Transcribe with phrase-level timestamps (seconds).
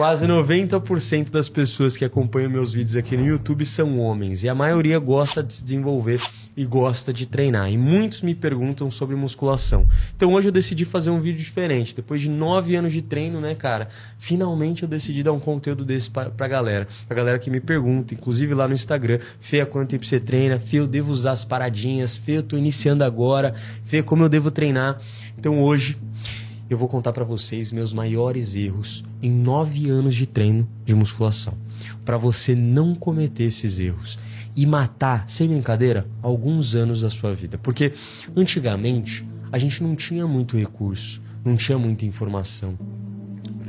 [0.00, 4.54] Quase 90% das pessoas que acompanham meus vídeos aqui no YouTube são homens e a
[4.54, 6.18] maioria gosta de se desenvolver
[6.56, 7.70] e gosta de treinar.
[7.70, 9.86] E muitos me perguntam sobre musculação.
[10.16, 11.94] Então hoje eu decidi fazer um vídeo diferente.
[11.94, 13.88] Depois de nove anos de treino, né, cara?
[14.16, 16.88] Finalmente eu decidi dar um conteúdo desse pra, pra galera.
[17.06, 19.18] Pra galera que me pergunta, inclusive lá no Instagram.
[19.38, 20.58] Fê, há quanto tempo você treina?
[20.58, 22.16] Fê, eu devo usar as paradinhas?
[22.16, 23.54] Fê, eu tô iniciando agora.
[23.84, 24.98] Fê, como eu devo treinar?
[25.36, 25.98] Então hoje
[26.70, 31.52] eu vou contar para vocês meus maiores erros em nove anos de treino de musculação.
[32.04, 34.20] Para você não cometer esses erros
[34.54, 37.58] e matar, sem brincadeira, alguns anos da sua vida.
[37.58, 37.92] Porque
[38.36, 42.78] antigamente a gente não tinha muito recurso, não tinha muita informação.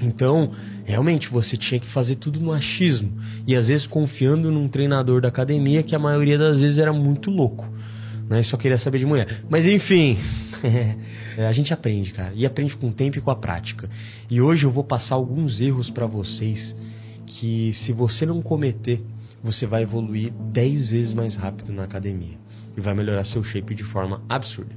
[0.03, 0.51] Então,
[0.85, 3.11] realmente você tinha que fazer tudo no achismo
[3.47, 7.31] e às vezes confiando num treinador da academia que a maioria das vezes era muito
[7.31, 7.67] louco,
[8.29, 8.41] né?
[8.43, 9.43] Só queria saber de mulher.
[9.49, 10.17] Mas enfim,
[11.38, 13.90] a gente aprende, cara, e aprende com o tempo e com a prática.
[14.30, 16.76] E hoje eu vou passar alguns erros para vocês
[17.26, 19.02] que se você não cometer,
[19.44, 22.38] você vai evoluir 10 vezes mais rápido na academia
[22.76, 24.76] e vai melhorar seu shape de forma absurda.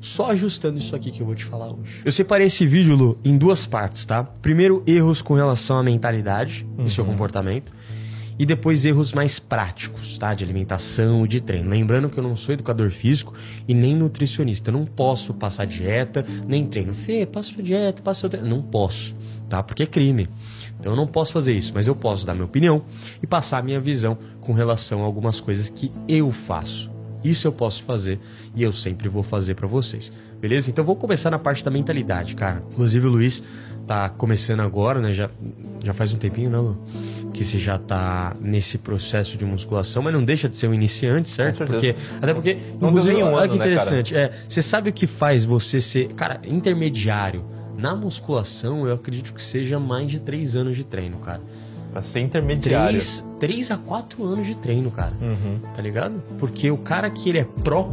[0.00, 2.00] Só ajustando isso aqui que eu vou te falar hoje.
[2.04, 4.24] Eu separei esse vídeo, Lu, em duas partes, tá?
[4.24, 6.84] Primeiro, erros com relação à mentalidade uhum.
[6.84, 7.70] e seu comportamento.
[8.40, 10.32] E depois erros mais práticos, tá?
[10.32, 11.68] De alimentação e de treino.
[11.68, 13.34] Lembrando que eu não sou educador físico
[13.68, 14.70] e nem nutricionista.
[14.70, 16.94] Eu não posso passar dieta, nem treino.
[16.94, 18.48] Fê, passa sua dieta, passa seu treino.
[18.48, 19.14] Não posso,
[19.46, 19.62] tá?
[19.62, 20.26] Porque é crime.
[20.78, 22.82] Então eu não posso fazer isso, mas eu posso dar minha opinião
[23.22, 26.90] e passar a minha visão com relação a algumas coisas que eu faço.
[27.22, 28.18] Isso eu posso fazer
[28.56, 30.10] e eu sempre vou fazer para vocês.
[30.40, 30.70] Beleza?
[30.70, 32.62] Então vou começar na parte da mentalidade, cara.
[32.72, 33.44] Inclusive o Luiz
[33.86, 35.12] tá começando agora, né?
[35.12, 35.28] Já,
[35.82, 36.84] já faz um tempinho, não, Lu?
[37.32, 41.30] que você já tá nesse processo de musculação, mas não deixa de ser um iniciante,
[41.30, 41.64] certo?
[41.64, 45.06] Porque até porque inclusive, um olha que né, interessante, né, é, você sabe o que
[45.06, 47.44] faz você ser, cara, intermediário
[47.78, 51.40] na musculação, eu acredito que seja mais de três anos de treino, cara.
[51.92, 52.88] Pra ser intermediário.
[52.88, 55.14] Três, três a quatro anos de treino, cara.
[55.20, 55.60] Uhum.
[55.74, 56.22] Tá ligado?
[56.38, 57.90] Porque o cara que ele é pró,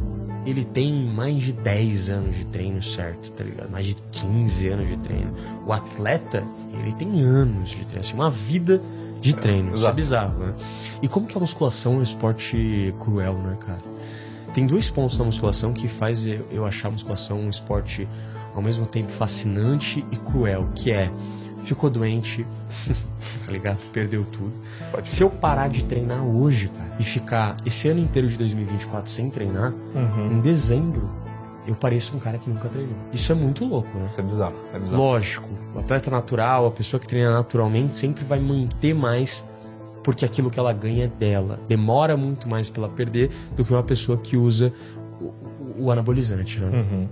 [0.48, 3.70] ele tem mais de 10 anos de treino certo, tá ligado?
[3.70, 5.33] Mais de 15 anos de treino.
[5.66, 6.42] O atleta,
[6.80, 8.82] ele tem anos de treino, assim, uma vida
[9.20, 9.71] de é, treino.
[9.71, 10.54] É, Isso é bizarro, né?
[11.02, 13.82] E como que a musculação é um esporte cruel, né, cara?
[14.54, 18.08] Tem dois pontos na musculação que faz eu achar a musculação um esporte
[18.55, 21.11] ao mesmo tempo fascinante e cruel, que é
[21.64, 22.45] ficou doente,
[23.45, 23.86] tá ligado?
[23.92, 24.54] Perdeu tudo.
[24.92, 29.10] Pode Se eu parar de treinar hoje, cara, e ficar esse ano inteiro de 2024
[29.10, 30.34] sem treinar, uhum.
[30.34, 31.10] em dezembro
[31.68, 32.95] eu pareço um cara que nunca treinou.
[33.12, 34.06] Isso é muito louco, né?
[34.06, 34.98] Isso é bizarro, é bizarro.
[34.98, 39.45] Lógico, o atleta natural, a pessoa que treina naturalmente, sempre vai manter mais
[40.08, 41.60] porque aquilo que ela ganha é dela.
[41.68, 44.72] Demora muito mais para ela perder do que uma pessoa que usa
[45.20, 45.34] o,
[45.84, 46.70] o anabolizante, né?
[46.70, 47.10] Uhum.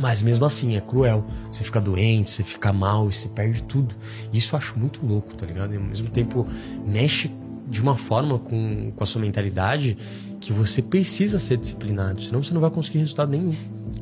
[0.00, 1.24] Mas mesmo assim, é cruel.
[1.50, 3.94] Você fica doente, você fica mal, você perde tudo.
[4.32, 5.72] Isso eu acho muito louco, tá ligado?
[5.72, 6.46] E ao mesmo tempo,
[6.86, 7.30] mexe
[7.68, 9.96] de uma forma com, com a sua mentalidade
[10.40, 13.52] que você precisa ser disciplinado, senão você não vai conseguir resultado nenhum.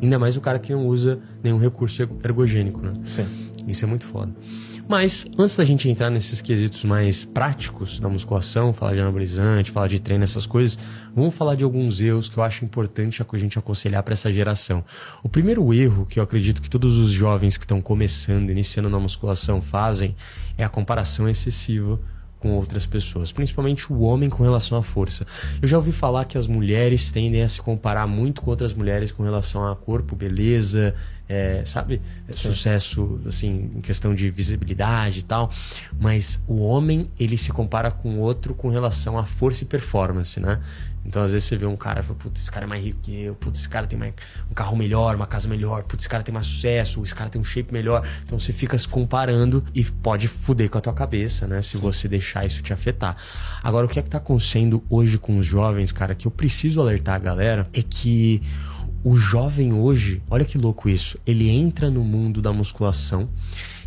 [0.03, 2.93] Ainda mais o cara que não usa nenhum recurso ergogênico, né?
[3.05, 3.27] Sim.
[3.67, 4.33] Isso é muito foda.
[4.87, 9.89] Mas, antes da gente entrar nesses quesitos mais práticos da musculação, falar de anabolizante, falar
[9.89, 10.79] de treino, essas coisas,
[11.15, 14.85] vamos falar de alguns erros que eu acho importante a gente aconselhar para essa geração.
[15.23, 18.99] O primeiro erro que eu acredito que todos os jovens que estão começando, iniciando na
[18.99, 20.15] musculação fazem,
[20.59, 21.99] é a comparação excessiva
[22.39, 25.27] com outras pessoas, principalmente o homem com relação à força.
[25.63, 29.11] Eu já ouvi falar que as mulheres tendem a se comparar muito com outras mulheres
[29.11, 30.95] com relação a corpo, beleza,
[31.29, 32.01] é, sabe?
[32.29, 35.51] É, sucesso, assim, em questão de visibilidade e tal.
[35.99, 40.39] Mas o homem, ele se compara com o outro com relação à força e performance,
[40.41, 40.61] né?
[41.07, 42.99] Então, às vezes, você vê um cara e fala, putz, esse cara é mais rico
[43.03, 44.15] que eu, putz, esse cara tem mais,
[44.51, 47.39] um carro melhor, uma casa melhor, putz, esse cara tem mais sucesso, esse cara tem
[47.39, 48.09] um shape melhor.
[48.25, 51.61] Então, você fica se comparando e pode fuder com a tua cabeça, né?
[51.61, 51.79] Se Sim.
[51.79, 53.17] você deixar isso te afetar.
[53.63, 56.81] Agora, o que é que tá acontecendo hoje com os jovens, cara, que eu preciso
[56.81, 58.43] alertar a galera, é que
[59.05, 63.29] o jovem hoje, olha que louco isso, ele entra no mundo da musculação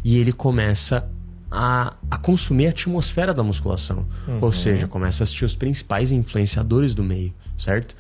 [0.04, 1.10] e ele começa
[1.50, 4.06] a, a consumir a atmosfera da musculação.
[4.28, 4.38] Uhum.
[4.42, 7.96] Ou seja, começa a assistir os principais influenciadores do meio, certo?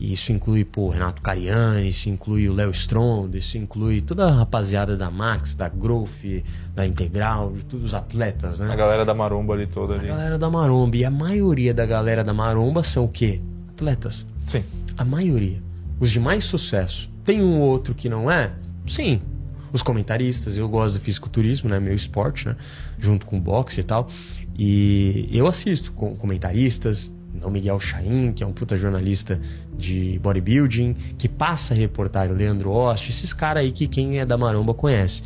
[0.00, 4.30] E isso inclui, pô, Renato Cariani, isso inclui o Léo Stronda, isso inclui toda a
[4.30, 6.42] rapaziada da Max, da Growth,
[6.74, 8.72] da Integral, de todos os atletas, né?
[8.72, 10.08] A galera da Maromba ali toda ali.
[10.08, 10.96] A galera da Maromba.
[10.96, 13.40] E a maioria da galera da Maromba são o quê?
[13.74, 14.26] Atletas.
[14.46, 14.64] Sim.
[14.96, 15.69] A maioria
[16.00, 17.10] os de mais sucesso.
[17.22, 18.50] Tem um outro que não é?
[18.86, 19.20] Sim.
[19.72, 21.78] Os comentaristas, eu gosto do fisiculturismo, né?
[21.78, 22.56] Meu esporte, né?
[22.98, 24.08] Junto com boxe e tal.
[24.58, 27.12] E eu assisto com comentaristas,
[27.42, 29.40] o Miguel Chaim, que é um puta jornalista
[29.76, 34.36] de bodybuilding, que passa a reportagem, Leandro Ost, esses caras aí que quem é da
[34.36, 35.22] maromba conhece.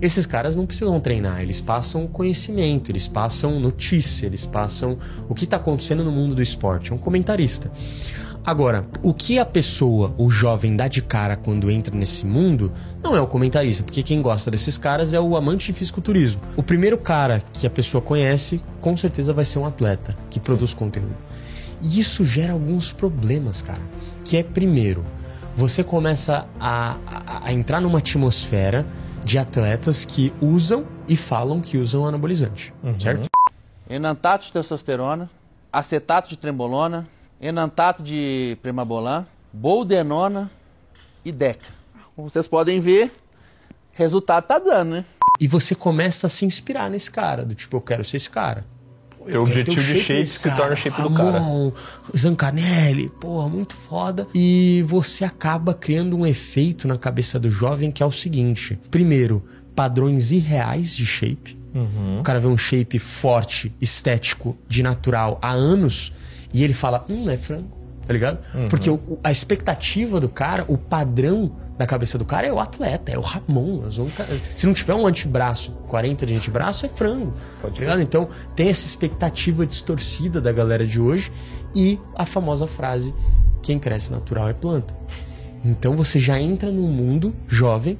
[0.00, 4.96] Esses caras não precisam treinar, eles passam conhecimento, eles passam notícia, eles passam
[5.28, 6.90] o que está acontecendo no mundo do esporte.
[6.90, 7.70] É um comentarista.
[8.44, 12.72] Agora, o que a pessoa, o jovem, dá de cara quando entra nesse mundo
[13.02, 16.40] não é o comentarista, porque quem gosta desses caras é o amante de fisiculturismo.
[16.56, 20.72] O primeiro cara que a pessoa conhece, com certeza vai ser um atleta que produz
[20.72, 21.16] conteúdo.
[21.82, 23.82] E isso gera alguns problemas, cara.
[24.24, 25.04] Que é, primeiro,
[25.54, 28.86] você começa a, a, a entrar numa atmosfera
[29.24, 33.28] de atletas que usam e falam que usam anabolizante, certo?
[33.88, 35.28] enantato de testosterona,
[35.72, 37.08] acetato de trembolona,
[37.40, 40.50] enantato de premabolan, boldenona
[41.24, 41.66] e deca.
[42.14, 43.12] Como vocês podem ver,
[43.92, 45.04] resultado tá dando, né?
[45.40, 48.66] E você começa a se inspirar nesse cara, do tipo, eu quero ser esse cara.
[49.18, 51.38] O quero ter objetivo o de shape se torna o shape do cara.
[51.38, 51.72] Ramon,
[52.16, 54.26] Zancanelli, porra, muito foda.
[54.34, 59.42] E você acaba criando um efeito na cabeça do jovem que é o seguinte: primeiro,
[59.74, 61.58] padrões irreais de shape.
[61.74, 62.20] Uhum.
[62.20, 66.12] O cara vê um shape forte, estético, de natural há anos
[66.52, 67.78] e ele fala: hum, é frango.
[68.06, 68.38] Tá ligado?
[68.54, 68.68] Uhum.
[68.68, 73.12] Porque o- a expectativa do cara, o padrão da cabeça do cara é o atleta,
[73.12, 73.84] é o Ramon.
[73.86, 74.26] as únicas-
[74.56, 77.32] Se não tiver um antebraço, 40 de antebraço, é frango.
[77.62, 78.02] Pode tá ligado?
[78.02, 81.30] Então tem essa expectativa distorcida da galera de hoje
[81.74, 83.14] e a famosa frase:
[83.62, 84.94] quem cresce natural é planta.
[85.64, 87.96] Então você já entra num mundo jovem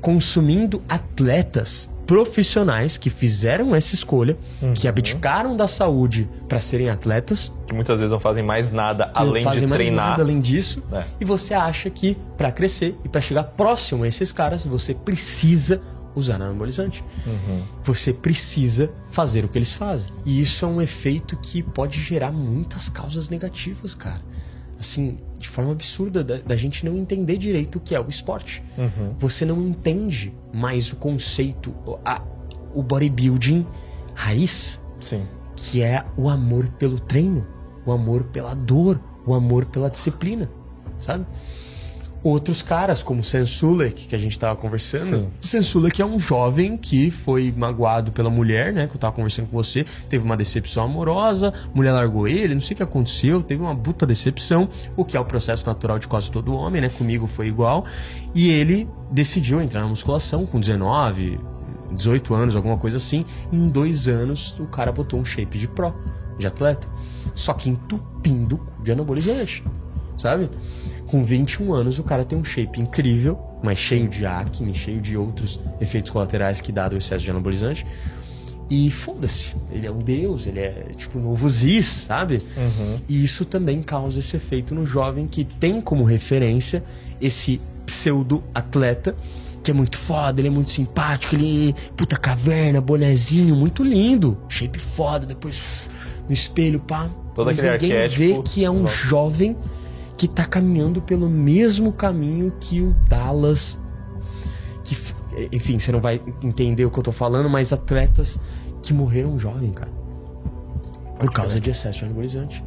[0.00, 4.72] consumindo atletas profissionais que fizeram essa escolha, Uhum.
[4.74, 9.18] que abdicaram da saúde para serem atletas, Que muitas vezes não fazem mais nada que
[9.20, 10.10] além não fazem de mais treinar.
[10.10, 11.02] nada além disso, É.
[11.20, 15.82] e você acha que para crescer e para chegar próximo a esses caras, você precisa
[16.14, 17.04] usar anabolizante.
[17.26, 17.60] Uhum.
[17.82, 20.12] Você precisa fazer o que eles fazem.
[20.24, 24.22] E isso é um efeito que pode gerar muitas causas negativas, cara.
[24.80, 25.18] Assim,
[25.56, 28.62] forma absurda, da, da gente não entender direito o que é o esporte.
[28.78, 29.14] Uhum.
[29.18, 31.74] Você não entende mais o conceito,
[32.04, 32.22] a-
[32.74, 33.66] o bodybuilding
[34.14, 35.24] raiz, Sim.
[35.56, 37.46] que é o amor pelo treino,
[37.84, 40.50] o amor pela dor, o amor pela disciplina,
[41.00, 41.26] sabe?
[42.26, 45.28] Outros caras, como Sensulek, que a gente tava conversando.
[45.38, 48.88] Sensulek é um jovem que foi magoado pela mulher, né?
[48.88, 49.86] Que eu tava conversando com você.
[50.08, 53.44] Teve uma decepção amorosa, mulher largou ele, não sei o que aconteceu.
[53.44, 56.88] Teve uma puta decepção, o que é o processo natural de quase todo homem, né?
[56.88, 57.84] Comigo foi igual.
[58.34, 61.38] E ele decidiu entrar na musculação com 19,
[61.92, 63.24] 18 anos, alguma coisa assim.
[63.52, 65.94] Em dois anos, o cara botou um shape de pro,
[66.40, 66.88] de atleta.
[67.34, 69.62] Só que entupindo de anabolizante,
[70.18, 70.50] sabe?
[71.06, 75.16] Com 21 anos, o cara tem um shape incrível, mas cheio de acne, cheio de
[75.16, 77.86] outros efeitos colaterais que dado o excesso de anabolizante.
[78.68, 82.38] E foda-se, ele é um deus, ele é tipo o novo Ziz, sabe?
[83.08, 86.82] E isso também causa esse efeito no jovem que tem como referência
[87.20, 89.14] esse pseudo-atleta,
[89.62, 94.80] que é muito foda, ele é muito simpático, ele puta caverna, bonezinho, muito lindo, shape
[94.80, 95.88] foda, depois
[96.26, 97.08] no espelho, pá.
[97.36, 98.96] Todo Mas aquele ninguém vê que é um Nossa.
[98.96, 99.56] jovem
[100.16, 103.78] que tá caminhando pelo mesmo caminho que o Dallas
[104.84, 104.96] que,
[105.52, 108.38] enfim, você não vai entender o que eu tô falando, mas atletas
[108.82, 109.90] que morreram jovem, cara.
[111.18, 112.62] Por causa de excesso de anabolizante.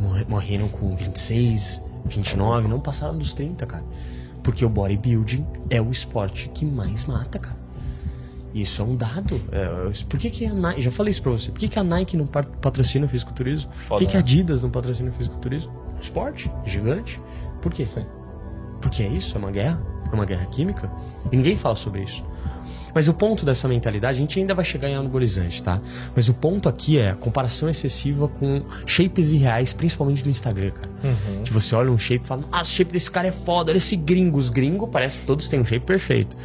[0.00, 3.84] Morre- Morreram com 26, 29, não passaram dos 30, cara.
[4.42, 7.56] Porque o bodybuilding é o esporte que mais mata, cara.
[8.54, 9.40] Isso é um dado.
[9.50, 10.82] É, por que, que a Nike.
[10.82, 11.50] Já falei isso pra você.
[11.50, 13.70] Por que, que a Nike não pat- patrocina o fisiculturismo?
[13.70, 14.20] Por Foda, que, que a né?
[14.20, 15.72] Adidas não patrocina o fisiculturismo?
[16.00, 17.20] Esporte gigante.
[17.60, 17.86] Por quê?
[18.80, 20.90] Porque é isso, é uma guerra, é uma guerra química.
[21.30, 22.24] E ninguém fala sobre isso.
[22.94, 25.78] Mas o ponto dessa mentalidade, a gente ainda vai chegar em anabolizante, tá?
[26.14, 30.90] Mas o ponto aqui é a comparação excessiva com shapes irreais, principalmente do Instagram, cara.
[31.44, 33.76] Que você olha um shape e fala, ah, o shape desse cara é foda, olha
[33.76, 34.38] esse gringo.
[34.38, 36.36] Os gringos parece que todos têm um shape perfeito.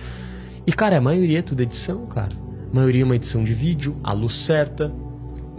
[0.67, 2.34] E, cara, a maioria é tudo edição, cara.
[2.70, 4.93] A maioria é uma edição de vídeo, a luz certa,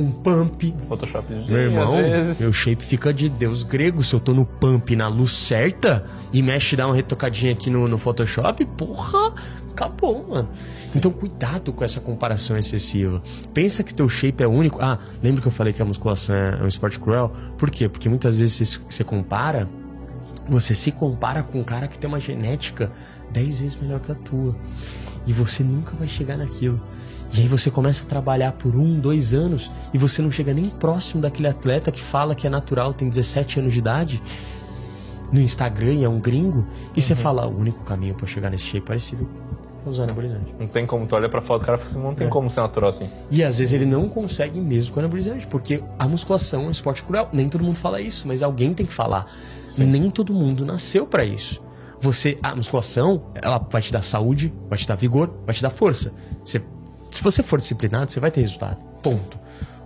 [0.03, 1.97] um pump, Photoshop de meu irmão,
[2.41, 4.03] meu shape fica de Deus grego.
[4.03, 7.87] Se eu tô no pump na luz certa e mexe dá uma retocadinha aqui no,
[7.89, 9.35] no Photoshop, porra,
[9.71, 10.49] acabou, mano.
[10.95, 13.23] Então cuidado com essa comparação excessiva.
[13.55, 14.79] Pensa que teu shape é único.
[14.81, 17.33] Ah, lembra que eu falei que a musculação é um esporte cruel?
[17.57, 17.89] Por quê?
[17.89, 19.69] Porque muitas vezes você, você compara,
[20.47, 22.93] você se compara com um cara que tem uma genética
[23.33, 24.55] 10 vezes melhor que a tua.
[25.27, 26.81] E você nunca vai chegar naquilo.
[27.35, 30.67] E aí você começa a trabalhar por um, dois anos e você não chega nem
[30.67, 34.23] próximo daquele atleta que fala que é natural, tem 17 anos de idade,
[35.33, 38.65] no Instagram e é um gringo, e você fala, o único caminho pra chegar nesse
[38.65, 39.27] shape parecido
[39.85, 40.55] é usar anabolizante.
[40.61, 42.15] Não tem como tu olha pra foto do cara e fala assim, não É.
[42.15, 43.09] tem como ser natural assim.
[43.31, 47.03] E às vezes ele não consegue mesmo com anabolizante, porque a musculação é um esporte
[47.03, 47.31] cruel.
[47.33, 49.27] Nem todo mundo fala isso, mas alguém tem que falar.
[49.79, 51.63] Nem todo mundo nasceu pra isso.
[51.99, 55.71] Você, a musculação, ela vai te dar saúde, vai te dar vigor, vai te dar
[55.71, 56.13] força.
[56.45, 56.63] Você,
[57.13, 58.79] se você for disciplinado, você vai ter resultado.
[59.03, 59.39] Ponto.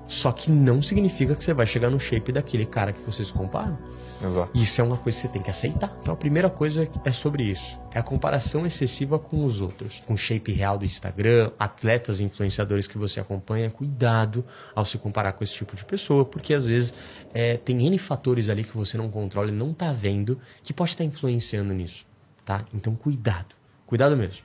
[0.07, 3.77] Só que não significa que você vai chegar no shape daquele cara que vocês comparam.
[4.25, 4.51] Exato.
[4.55, 5.95] Isso é uma coisa que você tem que aceitar.
[6.01, 7.81] Então a primeira coisa é sobre isso.
[7.93, 10.01] É a comparação excessiva com os outros.
[10.07, 13.69] Com o shape real do Instagram, atletas influenciadores que você acompanha.
[13.69, 16.95] Cuidado ao se comparar com esse tipo de pessoa, porque às vezes
[17.35, 20.91] é, tem N fatores ali que você não controla e não tá vendo que pode
[20.91, 22.07] estar influenciando nisso.
[22.45, 22.65] Tá?
[22.73, 23.57] Então cuidado.
[23.85, 24.45] Cuidado mesmo.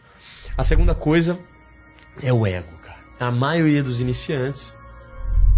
[0.57, 1.37] A segunda coisa
[2.21, 2.99] é o ego, cara.
[3.19, 4.75] A maioria dos iniciantes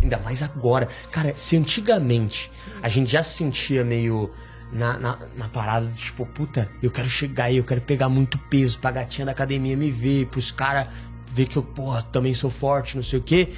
[0.03, 0.89] Ainda mais agora.
[1.12, 4.29] Cara, se antigamente a gente já se sentia meio
[4.72, 8.38] na, na, na parada de tipo, puta, eu quero chegar aí, eu quero pegar muito
[8.38, 10.88] peso pra gatinha da academia me ver, pros caras
[11.25, 13.53] ver que eu, porra, também sou forte, não sei o quê.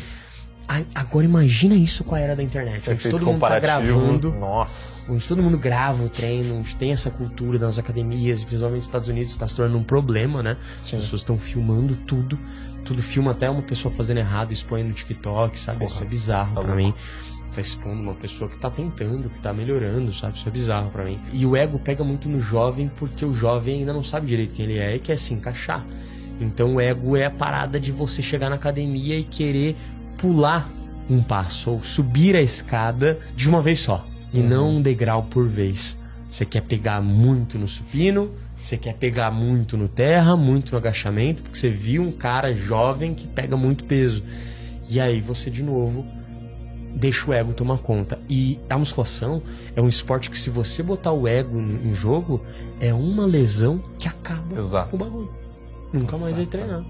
[0.95, 5.11] Agora imagina isso com a era da internet, onde Efeito todo mundo tá gravando, Nossa.
[5.11, 9.09] onde todo mundo grava o treino, onde tem essa cultura nas academias, principalmente nos Estados
[9.09, 10.57] Unidos, está se tornando um problema, né?
[10.81, 12.39] As pessoas estão filmando tudo,
[12.83, 15.85] tudo filma até uma pessoa fazendo errado, expõe no TikTok, sabe?
[15.85, 16.83] Isso é bizarro tá pra louco.
[16.83, 16.93] mim.
[17.53, 20.35] Tá expondo uma pessoa que tá tentando, que tá melhorando, sabe?
[20.35, 21.19] Isso é bizarro pra mim.
[21.31, 24.65] E o ego pega muito no jovem, porque o jovem ainda não sabe direito quem
[24.65, 25.85] ele é e quer se encaixar.
[26.39, 29.75] Então o ego é a parada de você chegar na academia e querer
[30.25, 30.67] pular
[31.07, 35.47] um passo ou subir a escada de uma vez só e não um degrau por
[35.47, 35.99] vez.
[36.27, 41.43] Você quer pegar muito no supino, você quer pegar muito no terra, muito no agachamento,
[41.43, 44.23] porque você viu um cara jovem que pega muito peso.
[44.89, 46.03] E aí você de novo
[46.95, 48.19] deixa o ego tomar conta.
[48.27, 49.43] E a musculação
[49.75, 52.41] é um esporte que se você botar o ego em jogo,
[52.79, 54.89] é uma lesão que acaba Exato.
[54.89, 55.33] com o bagulho.
[55.93, 56.83] Nunca mais vai treinar.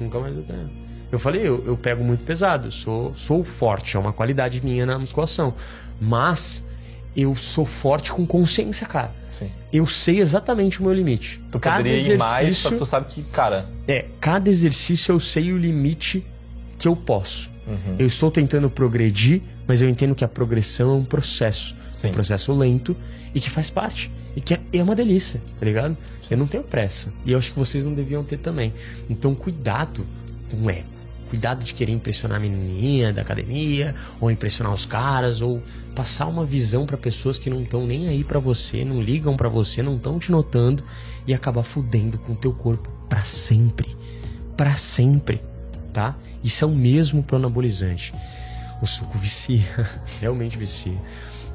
[0.00, 0.85] Nunca mais vai treinar.
[1.10, 4.98] Eu falei, eu, eu pego muito pesado, sou, sou forte, é uma qualidade minha na
[4.98, 5.54] musculação.
[6.00, 6.66] Mas
[7.16, 9.14] eu sou forte com consciência, cara.
[9.32, 9.50] Sim.
[9.72, 11.40] Eu sei exatamente o meu limite.
[11.50, 15.52] Tu poderia ir mais, só que tu sabe que, cara, É, cada exercício eu sei
[15.52, 16.24] o limite
[16.78, 17.54] que eu posso.
[17.98, 21.76] Eu estou tentando progredir, mas eu entendo que a progressão é um processo.
[21.92, 22.08] Sim.
[22.08, 22.96] Um processo lento
[23.34, 24.10] e que faz parte.
[24.36, 25.96] E que é, é uma delícia, tá ligado?
[26.30, 27.12] Eu não tenho pressa.
[27.24, 28.72] E eu acho que vocês não deviam ter também.
[29.10, 30.06] Então, cuidado
[30.50, 30.95] com o ego.
[31.28, 35.60] Cuidado de querer impressionar a menininha da academia, ou impressionar os caras, ou
[35.94, 39.48] passar uma visão pra pessoas que não estão nem aí pra você, não ligam pra
[39.48, 40.84] você, não estão te notando
[41.26, 43.96] e acabar fudendo com o teu corpo pra sempre.
[44.56, 45.42] Pra sempre,
[45.92, 46.16] tá?
[46.44, 48.12] Isso é o mesmo pro anabolizante.
[48.80, 49.64] O suco vicia,
[50.20, 50.96] realmente vicia.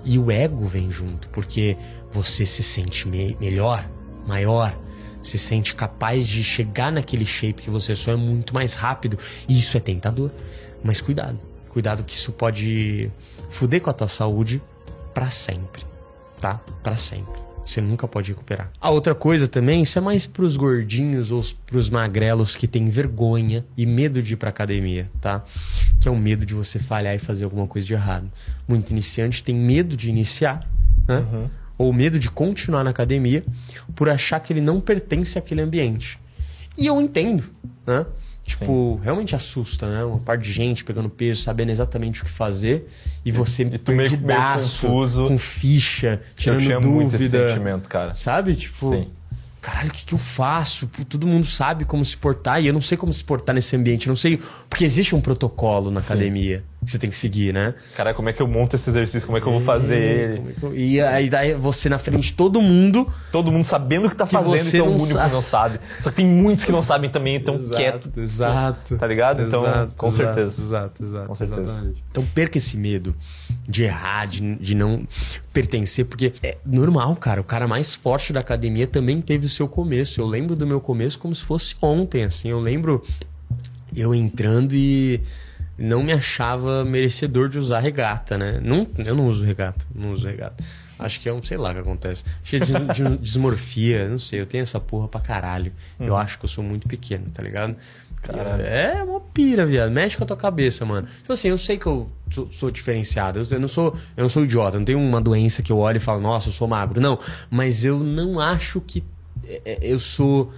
[0.04, 1.78] E o ego vem junto, porque
[2.12, 3.88] você se sente me- melhor,
[4.28, 4.76] maior,
[5.22, 9.18] se sente capaz de chegar naquele shape que você só é muito mais rápido.
[9.48, 10.32] E isso é tentador.
[10.84, 13.12] Mas cuidado, cuidado que isso pode
[13.50, 14.62] fuder com a tua saúde
[15.14, 15.84] pra sempre,
[16.40, 16.60] tá?
[16.82, 17.40] Pra sempre.
[17.66, 18.72] Você nunca pode recuperar.
[18.82, 23.64] A outra coisa também, isso é mais pros gordinhos ou pros magrelos que têm vergonha
[23.78, 25.44] e medo de ir pra academia, tá?
[26.00, 28.30] Que é o medo de você falhar e fazer alguma coisa de errado.
[28.68, 30.68] Muito iniciante tem medo de iniciar,
[31.08, 31.24] né?
[31.82, 33.44] Ou medo de continuar na academia
[33.96, 36.20] por achar que ele não pertence àquele ambiente.
[36.78, 37.44] E eu entendo,
[37.86, 38.06] né?
[38.44, 40.04] Tipo, realmente assusta, né?
[40.04, 42.88] Uma parte de gente pegando peso, sabendo exatamente o que fazer,
[43.24, 44.88] e você e tu meio- meio perdidaço,
[45.28, 47.50] com ficha, eu tirando tinha muito esse dúvida.
[47.50, 48.14] sentimento, cara.
[48.14, 48.56] Sabe?
[48.56, 49.08] Tipo, Sim.
[49.62, 50.88] caralho, o que, que eu faço?
[50.88, 53.76] Pô, todo mundo sabe como se portar e eu não sei como se portar nesse
[53.76, 54.08] ambiente.
[54.08, 54.40] Eu não sei.
[54.70, 57.76] Porque existe um protocolo na academia que você tem que seguir, né?
[57.96, 59.26] Cara, como é que eu monto esse exercício?
[59.28, 60.56] Como é que eu vou fazer ele?
[60.62, 63.08] É eu- E aí daí você na frente de todo mundo.
[63.32, 65.30] Todo mundo sabendo o que tá Que fazendo e é o único sabe.
[65.30, 65.80] que não sabe.
[66.00, 68.12] Só que tem muitos que não sabem também, então quieto.
[68.18, 68.98] Exato.
[68.98, 69.44] Tá ligado?
[69.44, 70.62] Então, Exato, com exato, certeza.
[70.62, 71.28] Exato, exato.
[71.28, 71.62] Com certeza.
[71.62, 72.04] exatamente.
[72.10, 73.16] Então perca esse medo
[73.68, 75.06] de errar, de, de não
[75.54, 77.42] pertencer, porque é normal, cara.
[77.42, 80.20] O cara mais forte da academia também teve o seu começo.
[80.20, 82.50] Eu lembro do meu começo como se fosse ontem, assim.
[82.50, 83.04] Eu lembro
[83.96, 85.22] eu entrando e
[85.82, 88.60] não me achava merecedor de usar regata, né?
[88.64, 90.64] Não, eu não uso regata, não uso regata.
[91.00, 92.24] Acho que é um, sei lá o que acontece.
[92.44, 95.74] Cheio de, de dismorfia, não sei, eu tenho essa porra pra caralho.
[96.00, 97.76] Eu acho que eu sou muito pequeno, tá ligado?
[98.22, 98.64] Caralho.
[98.64, 99.92] É uma pira, viado.
[99.92, 101.08] Mexe com a tua cabeça, mano.
[101.08, 103.40] Tipo assim, eu sei que eu sou, sou diferenciado.
[103.40, 104.76] Eu, eu não sou, eu não sou idiota.
[104.76, 107.02] Eu não tenho uma doença que eu olho e falo, nossa, eu sou magro.
[107.02, 107.18] Não.
[107.50, 109.04] Mas eu não acho que
[109.44, 110.54] é, é, eu sou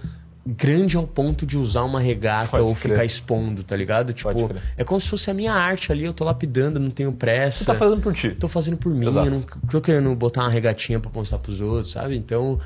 [0.46, 2.92] grande ao ponto de usar uma regata Pode ou crer.
[2.92, 4.12] ficar expondo, tá ligado?
[4.12, 6.04] Tipo, é como se fosse a minha arte ali.
[6.04, 7.64] Eu tô lapidando, não tenho pressa.
[7.64, 8.30] Você tá fazendo por ti.
[8.30, 9.26] Tô fazendo por mim, Exato.
[9.26, 12.16] eu não tô querendo botar uma regatinha pra mostrar pros outros, sabe?
[12.16, 12.60] Então,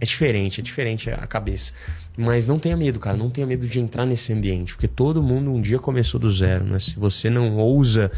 [0.00, 1.72] é diferente, é diferente a cabeça.
[2.16, 5.50] Mas não tenha medo, cara, não tenha medo de entrar nesse ambiente, porque todo mundo
[5.50, 6.78] um dia começou do zero, né?
[6.78, 8.10] Se você não ousa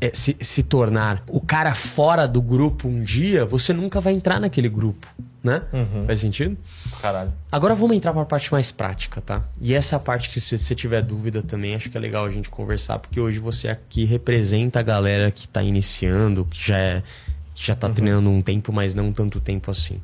[0.00, 4.40] é, se, se tornar o cara fora do grupo um dia, você nunca vai entrar
[4.40, 5.06] naquele grupo.
[5.48, 5.62] Né?
[6.06, 6.56] Faz sentido?
[7.00, 7.32] Caralho.
[7.50, 9.42] Agora vamos entrar para a parte mais prática, tá?
[9.60, 12.24] E essa é a parte que, se você tiver dúvida também, acho que é legal
[12.24, 16.78] a gente conversar, porque hoje você aqui representa a galera que tá iniciando, que já,
[16.78, 17.02] é,
[17.54, 20.00] que já tá treinando um tempo, mas não tanto tempo assim.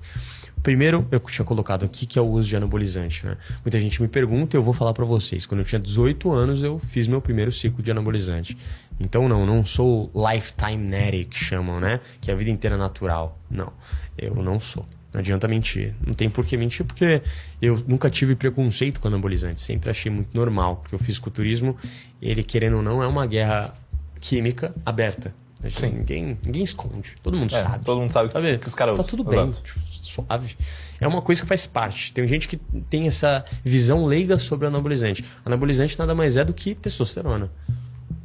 [0.64, 3.36] Primeiro, eu tinha colocado aqui que é o uso de anabolizante, né?
[3.62, 5.44] Muita gente me pergunta e eu vou falar para vocês.
[5.44, 8.56] Quando eu tinha 18 anos, eu fiz meu primeiro ciclo de anabolizante.
[8.98, 12.00] Então, não, não sou lifetime netty, que chamam, né?
[12.18, 13.38] Que é a vida inteira natural.
[13.50, 13.70] Não,
[14.16, 14.86] eu não sou.
[15.14, 15.94] Não adianta mentir.
[16.04, 17.22] Não tem por que mentir, porque
[17.62, 19.60] eu nunca tive preconceito com anabolizante.
[19.60, 20.78] Sempre achei muito normal.
[20.82, 21.76] Porque o fisiculturismo,
[22.20, 23.72] ele querendo ou não, é uma guerra
[24.20, 25.32] química aberta.
[25.70, 25.92] Sim.
[25.98, 27.14] Ninguém, ninguém esconde.
[27.22, 27.84] Todo mundo É, sabe.
[27.84, 28.58] todo mundo sabe que- Sabe?
[28.58, 29.50] que os caras Tá tudo bem.
[29.52, 30.56] Tipo, suave.
[31.00, 32.12] É uma coisa que faz parte.
[32.12, 32.56] Tem gente que
[32.90, 35.24] tem essa visão leiga sobre o anabolizante.
[35.44, 37.50] Anabolizante nada mais é do que testosterona.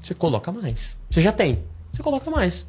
[0.01, 0.97] Você coloca mais.
[1.09, 1.59] Você já tem.
[1.91, 2.65] Você coloca mais.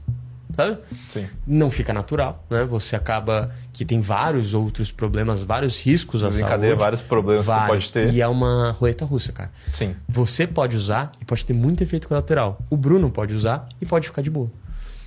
[0.57, 0.79] Sabe?
[1.13, 1.27] Sim.
[1.47, 2.65] Não fica natural, né?
[2.65, 6.75] Você acaba que tem vários outros problemas, vários riscos à saúde.
[6.75, 7.69] vários problemas que Vários.
[7.69, 8.13] pode ter.
[8.15, 9.51] E é uma roleta russa, cara.
[9.73, 9.95] Sim.
[10.09, 12.59] Você pode usar e pode ter muito efeito colateral.
[12.69, 14.51] O Bruno pode usar e pode ficar de boa.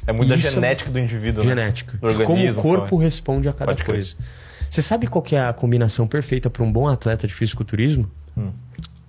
[0.06, 1.50] É muito da é genética do indivíduo, né?
[1.50, 1.98] Genética.
[1.98, 3.02] Do De como o organismo, corpo fala.
[3.04, 4.16] responde a cada coisa.
[4.70, 8.10] Você sabe qual que é a combinação perfeita para um bom atleta de fisiculturismo?
[8.36, 8.52] Hum.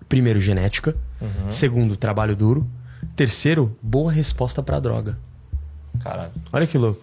[0.09, 0.95] Primeiro, genética.
[1.21, 1.51] Uhum.
[1.51, 2.69] Segundo, trabalho duro.
[3.17, 5.19] Terceiro, boa resposta para droga.
[6.01, 6.33] Caralho.
[6.53, 7.03] Olha que louco.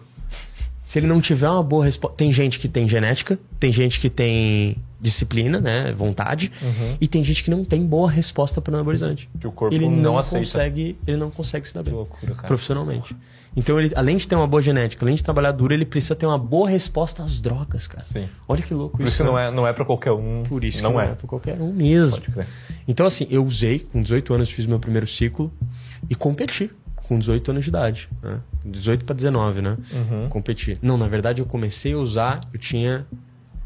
[0.84, 2.16] Se ele não tiver uma boa resposta.
[2.16, 5.92] Tem gente que tem genética, tem gente que tem disciplina, né?
[5.92, 6.52] Vontade.
[7.00, 9.28] E tem gente que não tem boa resposta para anabolizante.
[9.34, 9.40] Uhum.
[9.40, 11.92] Que o corpo ele não não consegue, ele não consegue se dar bem.
[11.92, 12.46] loucura, cara.
[12.46, 13.16] Profissionalmente.
[13.54, 16.24] Então, ele, além de ter uma boa genética, além de trabalhar duro, ele precisa ter
[16.24, 18.02] uma boa resposta às drogas, cara.
[18.02, 18.26] Sim.
[18.48, 19.14] Olha que louco Por isso.
[19.14, 19.48] isso que não né?
[19.48, 20.42] é, não é pra qualquer um.
[20.44, 21.10] Por isso não que não é.
[21.10, 22.18] é pra qualquer um mesmo.
[22.20, 22.46] Pode crer.
[22.88, 25.52] Então, assim, eu usei, com 18 anos fiz meu primeiro ciclo
[26.08, 26.70] e competi
[27.08, 28.08] com 18 anos de idade.
[28.22, 28.40] Né?
[28.64, 29.76] 18 para 19, né?
[29.92, 30.28] Uhum.
[30.28, 30.78] Competi.
[30.82, 33.06] Não, na verdade eu comecei a usar, eu tinha.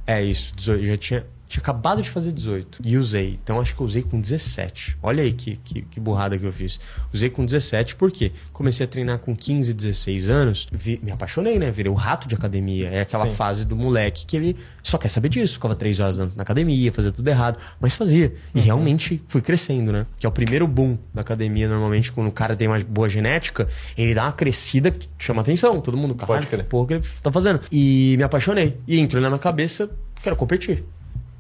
[0.07, 1.27] É isso, 18, eu já tinha.
[1.49, 3.39] Tinha acabado de fazer 18 e usei.
[3.43, 4.99] Então acho que eu usei com 17.
[5.03, 6.81] Olha aí que, que, que burrada que eu fiz.
[7.13, 10.67] Usei com 17 porque comecei a treinar com 15, 16 anos.
[10.73, 11.71] vi- me apaixonei, né?
[11.71, 12.89] Virei o rato de academia.
[12.89, 13.35] É aquela Sim.
[13.35, 15.55] fase do moleque que ele só quer saber disso.
[15.55, 17.59] Ficava três horas na na academia, fazia tudo errado.
[17.81, 18.35] Mas fazia.
[18.55, 20.05] E realmente fui crescendo, né?
[20.19, 21.69] Que é o primeiro boom da academia.
[21.69, 25.81] Normalmente, quando o cara tem uma boa genética, ele dá uma crescida que chama atenção.
[25.81, 26.47] Todo mundo, crer.
[26.47, 27.61] que porra que ele tá fazendo.
[27.71, 28.77] E me apaixonei.
[28.87, 29.89] E entrou na minha cabeça,
[30.23, 30.85] quero competir.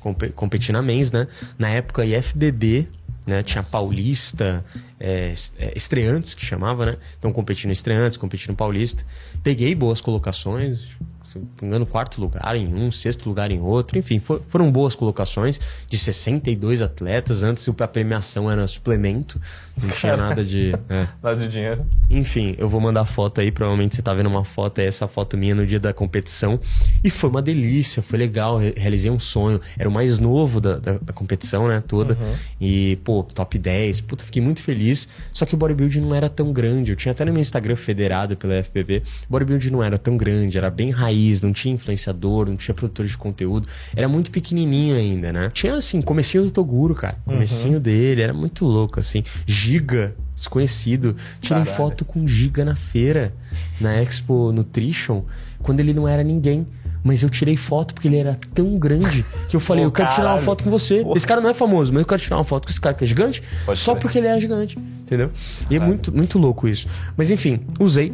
[0.06, 1.26] Compe competir na mens, né?
[1.58, 2.88] Na época, IFBB,
[3.26, 3.42] né?
[3.42, 4.64] Tinha Paulista,
[5.00, 6.96] é, é, estreantes que chamava, né?
[7.18, 9.04] Então, competindo estreantes, competindo paulista.
[9.42, 10.90] Peguei boas colocações,
[11.24, 13.98] se não me engano, quarto lugar em um, sexto lugar em outro.
[13.98, 15.58] Enfim, for- foram boas colocações
[15.90, 17.42] de 62 atletas.
[17.42, 19.40] Antes a premiação era suplemento,
[19.82, 20.72] não tinha nada de.
[20.88, 21.08] é.
[21.22, 21.84] Nada de dinheiro.
[22.08, 23.50] Enfim, eu vou mandar foto aí.
[23.50, 26.58] Provavelmente você tá vendo uma foto, é essa foto minha no dia da competição.
[27.02, 28.58] E foi uma delícia, foi legal.
[28.58, 29.60] re- Realizei um sonho.
[29.78, 31.82] Era o mais novo da, da, da competição, né?
[31.86, 32.16] Toda.
[32.60, 34.00] E, pô, top 10.
[34.02, 35.08] Puta, fiquei muito feliz.
[35.32, 36.92] Só que o bodybuilding não era tão grande.
[36.92, 39.02] Eu tinha até no meu Instagram federado pela FBB.
[39.28, 43.04] O bodybuilding não era tão grande, era bem raiz, não tinha influenciador, não tinha produtor
[43.06, 43.68] de conteúdo.
[43.94, 45.50] Era muito pequenininho ainda, né?
[45.52, 47.16] Tinha, assim, comecinho do Toguro, cara.
[47.24, 49.22] Comecinho dele, era muito louco, assim.
[49.66, 51.16] Giga, desconhecido.
[51.40, 51.76] Tirei Caralho.
[51.76, 53.34] foto com Giga na feira,
[53.80, 55.22] na Expo Nutrition,
[55.62, 56.66] quando ele não era ninguém.
[57.02, 60.08] Mas eu tirei foto porque ele era tão grande que eu falei, Pô, eu quero
[60.10, 60.44] tirar uma caralho.
[60.44, 61.02] foto com você.
[61.04, 61.16] Pô.
[61.16, 63.04] Esse cara não é famoso, mas eu quero tirar uma foto com esse cara que
[63.04, 64.02] é gigante, Pode só crer.
[64.02, 65.30] porque ele é gigante, entendeu?
[65.70, 66.88] E é muito, muito louco isso.
[67.16, 68.12] Mas enfim, usei.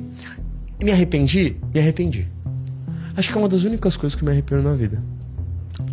[0.82, 1.56] Me arrependi?
[1.72, 2.28] Me arrependi.
[3.16, 5.02] Acho que é uma das únicas coisas que eu me arrependo na vida.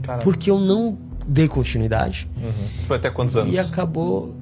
[0.04, 0.24] Caralho.
[0.24, 2.52] Porque eu não dei continuidade Uhum.
[2.88, 3.54] Foi até quantos anos?
[3.54, 4.36] e acabou.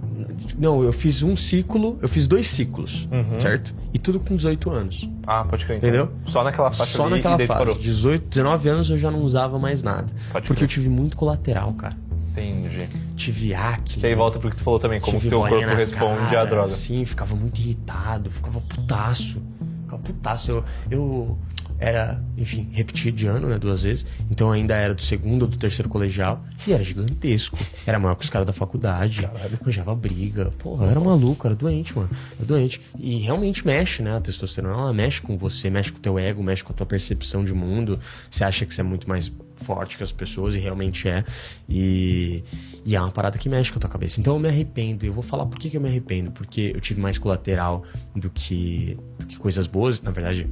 [0.57, 3.39] Não, eu fiz um ciclo, eu fiz dois ciclos, Uhum.
[3.39, 3.73] certo?
[3.93, 5.09] E tudo com 18 anos.
[5.25, 5.77] Ah, pode crer.
[5.77, 5.89] então.
[5.89, 6.11] Entendeu?
[6.25, 7.47] Só naquela faixa Só ali naquela fase.
[7.47, 7.77] parou.
[7.77, 10.05] 18, 19 anos eu já não usava mais nada.
[10.31, 10.63] Pode porque crer.
[10.63, 11.95] eu tive muito colateral, cara.
[12.31, 12.87] Entendi.
[13.15, 14.03] Tive acne.
[14.03, 16.41] E aí volta pro que tu falou também, como que tive teu corpo responde cara,
[16.41, 16.67] à droga.
[16.67, 19.41] Sim, ficava muito irritado, ficava putaço.
[19.83, 20.51] Ficava putaço.
[20.51, 21.37] Eu, eu
[21.79, 24.05] era, enfim, repeti de ano, né, duas vezes.
[24.31, 26.43] Então ainda era do segundo ou do terceiro colegial.
[26.65, 27.57] E era gigantesco.
[27.85, 29.29] Era maior que os caras da faculdade.
[29.61, 30.51] Arranjava briga.
[30.57, 32.09] Porra, era maluco, era doente, mano.
[32.37, 32.81] Era doente.
[32.97, 34.17] E realmente mexe, né?
[34.17, 36.85] A testosterona, ela mexe com você, mexe com o teu ego, mexe com a tua
[36.85, 37.99] percepção de mundo.
[38.29, 41.23] Você acha que você é muito mais forte que as pessoas e realmente é.
[41.69, 42.43] E,
[42.85, 44.19] e é uma parada que mexe com a tua cabeça.
[44.19, 45.05] Então eu me arrependo.
[45.05, 46.31] Eu vou falar por que, que eu me arrependo.
[46.31, 47.83] Porque eu tive mais colateral
[48.15, 50.01] do que, do que coisas boas.
[50.01, 50.49] Na verdade,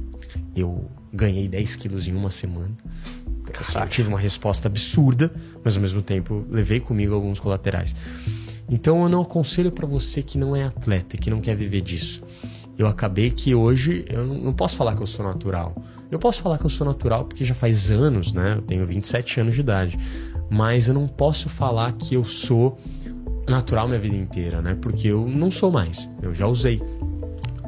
[0.54, 2.76] eu ganhei 10 quilos em uma semana.
[3.58, 5.32] Assim, eu tive uma resposta absurda,
[5.64, 7.94] mas ao mesmo tempo levei comigo alguns colaterais.
[8.68, 11.80] Então eu não aconselho pra você que não é atleta e que não quer viver
[11.80, 12.22] disso.
[12.76, 15.74] eu acabei que hoje eu não posso falar que eu sou natural.
[16.10, 18.54] Eu posso falar que eu sou natural porque já faz anos, né?
[18.58, 19.98] Eu tenho 27 anos de idade.
[20.50, 22.76] Mas eu não posso falar que eu sou
[23.48, 24.76] natural minha vida inteira, né?
[24.80, 26.10] Porque eu não sou mais.
[26.20, 26.82] Eu já usei.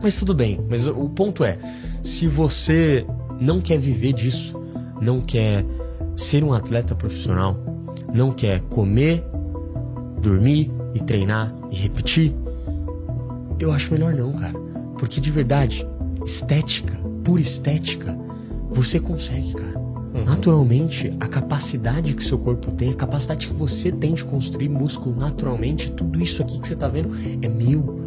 [0.03, 0.61] Mas tudo bem.
[0.68, 1.59] Mas o ponto é:
[2.03, 3.07] se você
[3.40, 4.61] não quer viver disso,
[5.01, 5.64] não quer
[6.16, 7.57] ser um atleta profissional,
[8.12, 9.24] não quer comer,
[10.20, 12.35] dormir e treinar e repetir,
[13.61, 14.59] eu acho melhor não, cara.
[14.98, 15.87] Porque de verdade,
[16.24, 18.16] estética, pura estética,
[18.70, 19.79] você consegue, cara.
[19.79, 20.24] Uhum.
[20.24, 25.14] Naturalmente, a capacidade que seu corpo tem, a capacidade que você tem de construir músculo
[25.16, 27.11] naturalmente, tudo isso aqui que você tá vendo
[27.42, 27.97] é meu.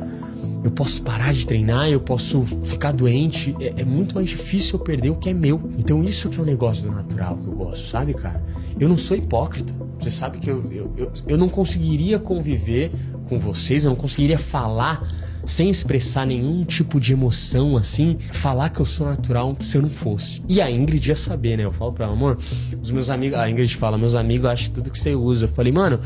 [0.63, 3.55] Eu posso parar de treinar, eu posso ficar doente.
[3.59, 5.69] É, é, muito mais difícil eu perder o que é meu.
[5.77, 8.43] Então, isso que é o negócio do natural que eu gosto, sabe, cara?
[8.79, 9.73] Eu não sou hipócrita.
[9.99, 12.91] Você sabe que eu, eu, eu, eu não conseguiria conviver
[13.27, 15.07] com vocês, eu não conseguiria falar
[15.45, 19.89] sem expressar nenhum tipo de emoção assim, falar que eu sou natural se eu não
[19.89, 20.41] fosse.
[20.47, 21.63] E a Ingrid ia saber, né?
[21.65, 22.37] Eu falo pra ela, amor,
[22.81, 25.45] os meus amigos, a Ingrid fala, meus amigos acham tudo que você usa.
[25.45, 25.99] Eu falei, mano,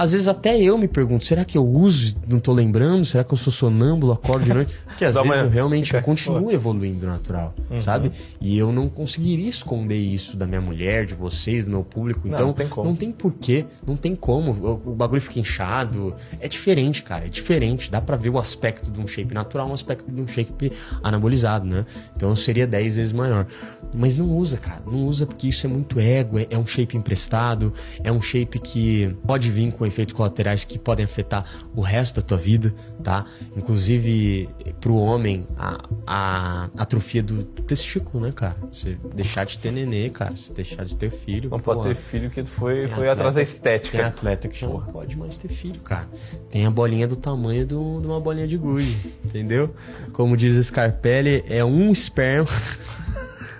[0.00, 3.04] às vezes até eu me pergunto, será que eu uso, não tô lembrando?
[3.04, 4.74] Será que eu sou sonâmbulo, acordo de noite?
[4.86, 7.78] Porque às vezes eu realmente eu continuo evoluindo natural, uhum.
[7.78, 8.10] sabe?
[8.40, 12.26] E eu não conseguiria esconder isso da minha mulher, de vocês, do meu público.
[12.26, 12.88] Então, não, tem como.
[12.88, 14.52] não tem porquê, não tem como.
[14.52, 16.14] O, o bagulho fica inchado.
[16.40, 17.90] É diferente, cara, é diferente.
[17.90, 21.66] Dá para ver o aspecto de um shape natural, um aspecto de um shape anabolizado,
[21.66, 21.84] né?
[22.16, 23.46] Então seria 10 vezes maior.
[23.92, 24.80] Mas não usa, cara.
[24.86, 27.70] Não usa porque isso é muito ego, é, é um shape emprestado,
[28.02, 32.22] é um shape que pode vir com efeitos colaterais que podem afetar o resto da
[32.22, 33.24] tua vida, tá?
[33.56, 34.48] Inclusive,
[34.80, 38.56] pro homem, a, a atrofia do, do, testículo, né, cara?
[38.70, 41.50] Você deixar de ter nenê, cara, você deixar de ter filho.
[41.50, 43.98] Não pode ter filho que foi, foi atleta, atrás da estética.
[43.98, 44.86] Tem atleta que já Porra.
[44.86, 46.08] não pode mais ter filho, cara.
[46.50, 49.74] Tem a bolinha do tamanho do, de uma bolinha de gude, entendeu?
[50.12, 52.48] Como diz o Scarpelli, é um esperma.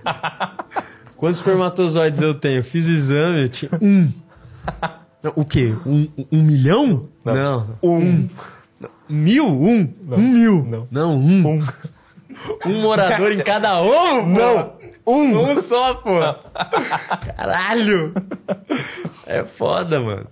[1.17, 2.63] Quantos espermatozoides eu tenho?
[2.63, 4.11] Fiz o exame, eu tinha um.
[5.23, 5.75] Não, o quê?
[5.85, 7.09] Um, um milhão?
[7.23, 7.33] Não.
[7.33, 7.77] Não.
[7.83, 8.29] Um.
[9.07, 9.45] Mil?
[9.47, 9.93] Um?
[10.01, 10.17] Não.
[10.17, 10.65] Um mil?
[10.65, 10.87] Não.
[10.89, 11.47] Não, um.
[11.47, 11.59] Um.
[12.65, 14.27] Um morador em cada ovo?
[14.27, 14.73] Não.
[15.05, 15.51] Um.
[15.51, 16.19] Um só, pô.
[17.35, 18.13] Caralho.
[19.25, 20.27] É foda, mano.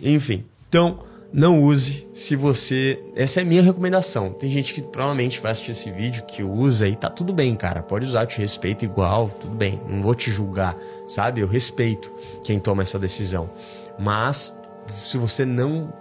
[0.00, 0.44] Enfim.
[0.68, 0.98] Então,
[1.32, 3.02] não use se você.
[3.14, 4.30] Essa é a minha recomendação.
[4.30, 7.82] Tem gente que provavelmente vai assistir esse vídeo que usa e tá tudo bem, cara.
[7.82, 9.80] Pode usar, eu te respeito igual, tudo bem.
[9.88, 10.76] Não vou te julgar,
[11.06, 11.40] sabe?
[11.42, 12.10] Eu respeito
[12.42, 13.50] quem toma essa decisão.
[13.98, 14.58] Mas
[14.90, 15.92] se você não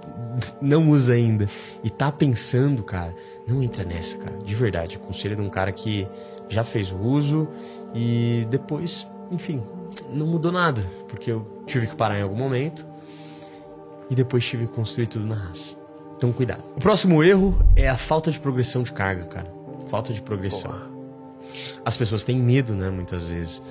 [0.62, 1.50] não usa ainda
[1.84, 3.14] e tá pensando, cara,
[3.48, 4.38] não entra nessa, cara.
[4.38, 6.08] De verdade, conselho de um cara que
[6.48, 7.48] já fez o uso
[7.94, 9.62] e depois, enfim,
[10.14, 12.86] não mudou nada, porque eu tive que parar em algum momento
[14.10, 15.76] e depois tive que construir tudo na raça.
[16.16, 16.64] Então, cuidado.
[16.76, 19.52] O próximo erro é a falta de progressão de carga, cara.
[19.88, 20.72] Falta de progressão.
[20.72, 20.97] Porra
[21.86, 22.90] as pessoas têm medo, né?
[22.90, 23.62] Muitas vezes.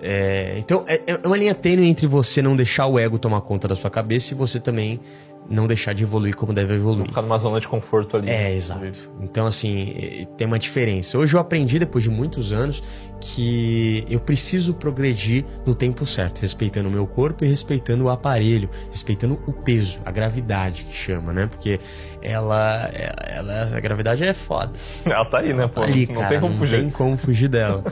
[0.00, 3.68] É, então, é, é uma linha tênue entre você não deixar o ego tomar conta
[3.68, 5.00] da sua cabeça e você também
[5.48, 7.00] não deixar de evoluir como deve evoluir.
[7.00, 8.30] Não ficar numa zona de conforto ali.
[8.30, 9.10] É, exato.
[9.20, 11.18] Então, assim, tem uma diferença.
[11.18, 12.82] Hoje eu aprendi, depois de muitos anos,
[13.20, 18.68] que eu preciso progredir no tempo certo, respeitando o meu corpo e respeitando o aparelho,
[18.90, 21.46] respeitando o peso, a gravidade que chama, né?
[21.46, 21.80] Porque
[22.22, 22.90] ela,
[23.26, 24.72] ela a gravidade é foda.
[25.04, 25.80] Ela tá aí, né, pô?
[25.80, 26.72] Tá ali, não cara, tem como fugir.
[26.72, 27.84] Não tem como fugir dela.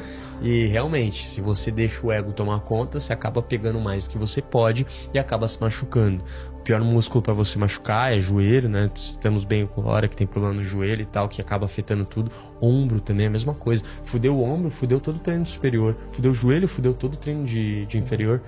[0.42, 4.18] E realmente, se você deixa o ego tomar conta, você acaba pegando mais do que
[4.18, 6.22] você pode e acaba se machucando
[6.64, 8.90] pior músculo para você machucar é joelho, né?
[8.94, 12.06] Estamos bem com a hora que tem problema no joelho e tal, que acaba afetando
[12.06, 12.30] tudo.
[12.60, 13.84] Ombro também é a mesma coisa.
[14.02, 15.94] Fudeu o ombro, fudeu todo o treino superior.
[16.12, 18.42] Fudeu o joelho, fudeu todo o treino de, de inferior.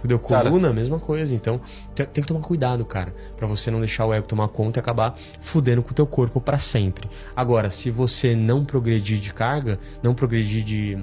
[0.00, 0.74] Fudeu coluna, cara.
[0.74, 1.34] mesma coisa.
[1.34, 1.60] Então,
[1.94, 4.80] tem, tem, que tomar cuidado, cara, para você não deixar o ego tomar conta e
[4.80, 7.08] acabar fudendo com o teu corpo para sempre.
[7.36, 10.98] Agora, se você não progredir de carga, não progredir de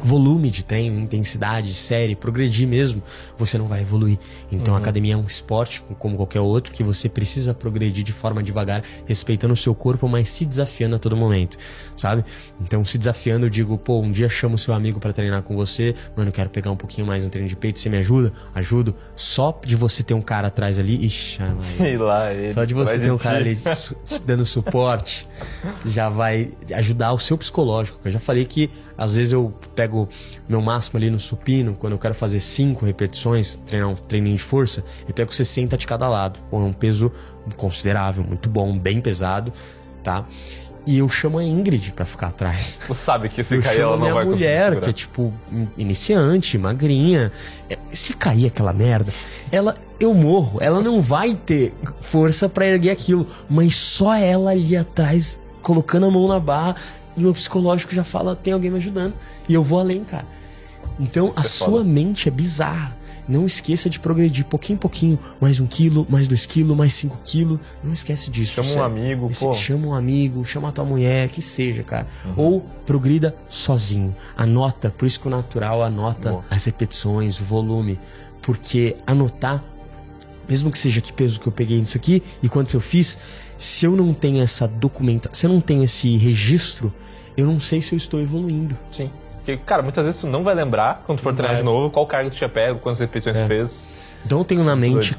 [0.00, 3.02] volume de treino, intensidade, série, progredir mesmo,
[3.36, 4.18] você não vai evoluir.
[4.50, 4.78] Então uhum.
[4.78, 8.82] a academia é um esporte como qualquer outro que você precisa progredir de forma devagar,
[9.06, 11.56] respeitando o seu corpo, mas se desafiando a todo momento,
[11.96, 12.24] sabe?
[12.60, 15.94] Então se desafiando, eu digo, pô, um dia chamo seu amigo para treinar com você,
[16.16, 18.32] mano, quero pegar um pouquinho mais no treino de peito, você me ajuda?
[18.54, 18.94] Ajudo.
[19.14, 21.38] Só de você ter um cara atrás ali, ixi,
[21.98, 23.56] lá, só de você ter um cara ali
[24.24, 25.28] dando suporte,
[25.84, 27.98] já vai ajudar o seu psicológico.
[28.04, 29.89] Eu já falei que às vezes eu pego
[30.48, 34.42] meu máximo ali no supino, quando eu quero fazer 5 repetições, treinar um treininho de
[34.42, 36.40] força, eu pego 60 de cada lado.
[36.52, 37.12] é um peso
[37.56, 39.52] considerável, muito bom, bem pesado,
[40.02, 40.24] tá?
[40.86, 42.80] E eu chamo a Ingrid para ficar atrás.
[42.86, 45.32] Tu sabe que se eu cair ela não minha vai mulher, que é tipo
[45.76, 47.30] iniciante, magrinha.
[47.68, 49.12] É, se cair aquela merda,
[49.52, 50.58] ela eu morro.
[50.60, 56.10] Ela não vai ter força para erguer aquilo, mas só ela ali atrás colocando a
[56.10, 56.74] mão na barra
[57.16, 59.14] e meu psicológico já fala, tem alguém me ajudando.
[59.48, 60.26] E eu vou além, cara.
[60.98, 61.84] Então a é sua foda.
[61.84, 62.98] mente é bizarra.
[63.28, 67.16] Não esqueça de progredir pouquinho em pouquinho, mais um quilo, mais dois quilos, mais cinco
[67.22, 67.60] quilos.
[67.82, 68.54] Não esquece disso.
[68.54, 69.52] Chama um amigo, Esse- pô.
[69.52, 72.08] Chama um amigo, chama a tua mulher, que seja, cara.
[72.24, 72.32] Uhum.
[72.36, 74.16] Ou progrida sozinho.
[74.36, 76.44] Anota, por isso que o natural anota Boa.
[76.50, 78.00] as repetições, o volume.
[78.42, 79.62] Porque anotar,
[80.48, 83.16] mesmo que seja que peso que eu peguei nisso aqui e quantos eu fiz,
[83.60, 86.90] se eu não tenho essa documentação, se eu não tenho esse registro,
[87.36, 88.74] eu não sei se eu estou evoluindo.
[88.90, 89.10] Sim.
[89.36, 91.62] Porque, cara, muitas vezes tu não vai lembrar, quando tu for treinar vai.
[91.62, 93.86] de novo, qual carga tu tinha pego, quantas repetições tu fez.
[94.24, 95.14] Então eu tenho na mente.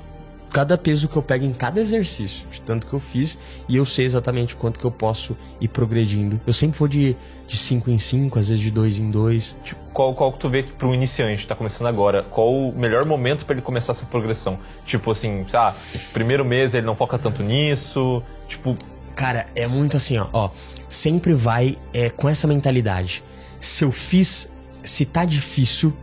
[0.52, 3.86] Cada peso que eu pego em cada exercício, de tanto que eu fiz, e eu
[3.86, 6.40] sei exatamente quanto que eu posso ir progredindo.
[6.46, 7.16] Eu sempre vou de
[7.48, 9.58] 5 em 5, às vezes de 2 em 2.
[9.64, 13.06] Tipo, qual, qual que tu vê que pro iniciante, tá começando agora, qual o melhor
[13.06, 14.60] momento pra ele começar essa progressão?
[14.86, 15.74] Tipo assim, ah,
[16.14, 18.76] primeiro mês ele não foca tanto nisso, tipo,
[19.16, 20.28] Cara, é muito assim, ó.
[20.34, 20.50] ó
[20.90, 23.24] sempre vai é, com essa mentalidade.
[23.60, 24.50] Se eu fiz,
[24.84, 25.96] se tá difícil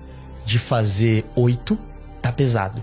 [0.44, 1.78] de fazer 8,
[2.22, 2.82] tá pesado.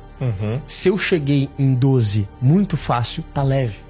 [0.65, 3.85] Se eu cheguei em 12 muito fácil, tá leve.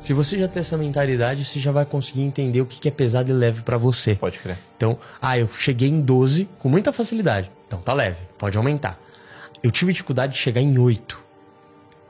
[0.00, 3.30] Se você já tem essa mentalidade, você já vai conseguir entender o que é pesado
[3.30, 4.14] e leve pra você.
[4.14, 4.56] pode crer.
[4.76, 7.50] Então, ah, eu cheguei em 12 com muita facilidade.
[7.66, 8.98] Então tá leve, pode aumentar.
[9.62, 11.22] Eu tive dificuldade de chegar em 8.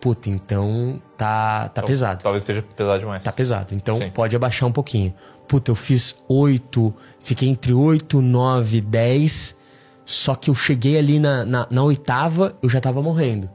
[0.01, 2.23] Puta, então tá, tá pesado.
[2.23, 3.23] Talvez seja pesado demais.
[3.23, 3.75] Tá pesado.
[3.75, 4.11] Então Sim.
[4.11, 5.15] pode abaixar um pouquinho.
[5.47, 9.59] Puta, eu fiz 8, fiquei entre 8, 9, 10.
[10.05, 13.49] Só que eu cheguei ali na, na, na oitava, eu já tava morrendo.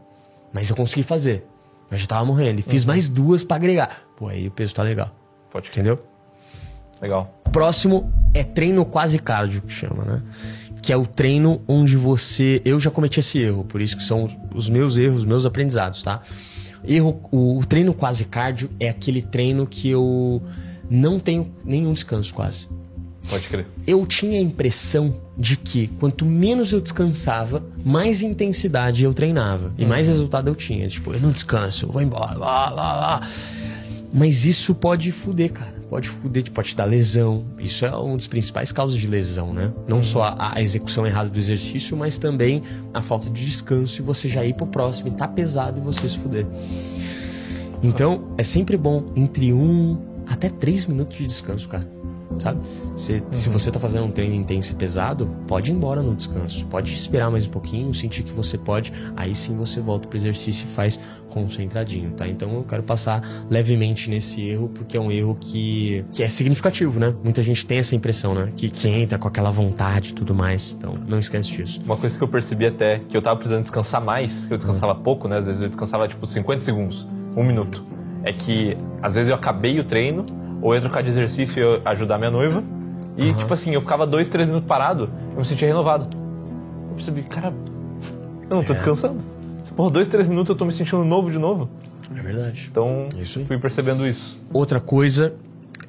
[0.53, 1.45] Mas eu consegui fazer.
[1.91, 2.59] Mas já tava morrendo.
[2.59, 2.87] E fiz Uhum.
[2.87, 4.03] mais duas pra agregar.
[4.15, 5.11] Pô, aí o peso tá legal.
[5.49, 5.69] Pode.
[5.69, 5.99] Entendeu?
[7.01, 7.31] Legal.
[7.51, 10.23] Próximo é treino quase cardio, que chama, né?
[10.81, 12.61] Que é o treino onde você.
[12.65, 16.01] Eu já cometi esse erro, por isso que são os meus erros, os meus aprendizados,
[16.01, 16.21] tá?
[16.83, 20.41] Erro, o, o treino quase cardio é aquele treino que eu
[20.89, 22.67] não tenho nenhum descanso quase.
[23.29, 23.65] Pode crer.
[23.85, 29.85] Eu tinha a impressão de que quanto menos eu descansava, mais intensidade eu treinava e
[29.85, 30.87] mais resultado eu tinha.
[30.87, 33.27] Tipo, eu não descanso, eu vou embora, lá, lá, lá.
[34.13, 35.75] Mas isso pode fuder, cara.
[35.89, 37.45] Pode fuder, pode te dar lesão.
[37.59, 39.71] Isso é um dos principais causas de lesão, né?
[39.87, 42.61] Não só a, a execução errada do exercício, mas também
[42.93, 46.07] a falta de descanso e você já ir pro próximo e tá pesado e você
[46.07, 46.45] se fuder.
[47.83, 51.87] Então, é sempre bom entre um até três minutos de descanso, cara.
[52.39, 52.59] Sabe?
[52.97, 56.65] Se, se você tá fazendo um treino intenso e pesado, pode ir embora no descanso.
[56.65, 58.91] Pode esperar mais um pouquinho, sentir que você pode.
[59.15, 62.27] Aí sim você volta pro exercício e faz concentradinho, tá?
[62.27, 66.99] Então eu quero passar levemente nesse erro, porque é um erro que, que é significativo,
[66.99, 67.13] né?
[67.23, 68.51] Muita gente tem essa impressão, né?
[68.55, 70.75] Que, que entra com aquela vontade e tudo mais.
[70.75, 71.79] Então não esquece disso.
[71.85, 74.95] Uma coisa que eu percebi até, que eu tava precisando descansar mais, que eu descansava
[74.95, 75.37] pouco, né?
[75.37, 77.85] Às vezes eu descansava tipo 50 segundos, um minuto.
[78.23, 80.25] É que às vezes eu acabei o treino,
[80.63, 82.63] ou eu ia trocar de exercício e eu ajudar minha noiva.
[83.17, 86.07] E tipo assim, eu ficava dois, três minutos parado, eu me sentia renovado.
[86.89, 87.53] Eu percebi, cara,
[88.49, 89.19] eu não tô descansando.
[89.75, 91.69] Porra, dois, três minutos eu tô me sentindo novo de novo.
[92.15, 92.67] É verdade.
[92.71, 93.45] Então, Isso aí.
[93.45, 94.39] fui percebendo isso.
[94.53, 95.35] Outra coisa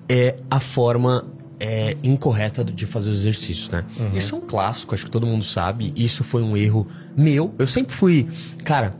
[0.08, 1.26] é a forma
[1.60, 3.84] é, incorreta de fazer os exercícios, né?
[4.12, 5.92] Isso é um clássico, acho que todo mundo sabe.
[5.96, 6.86] Isso foi um erro
[7.16, 7.54] meu.
[7.58, 8.26] Eu sempre fui.
[8.64, 8.92] Cara,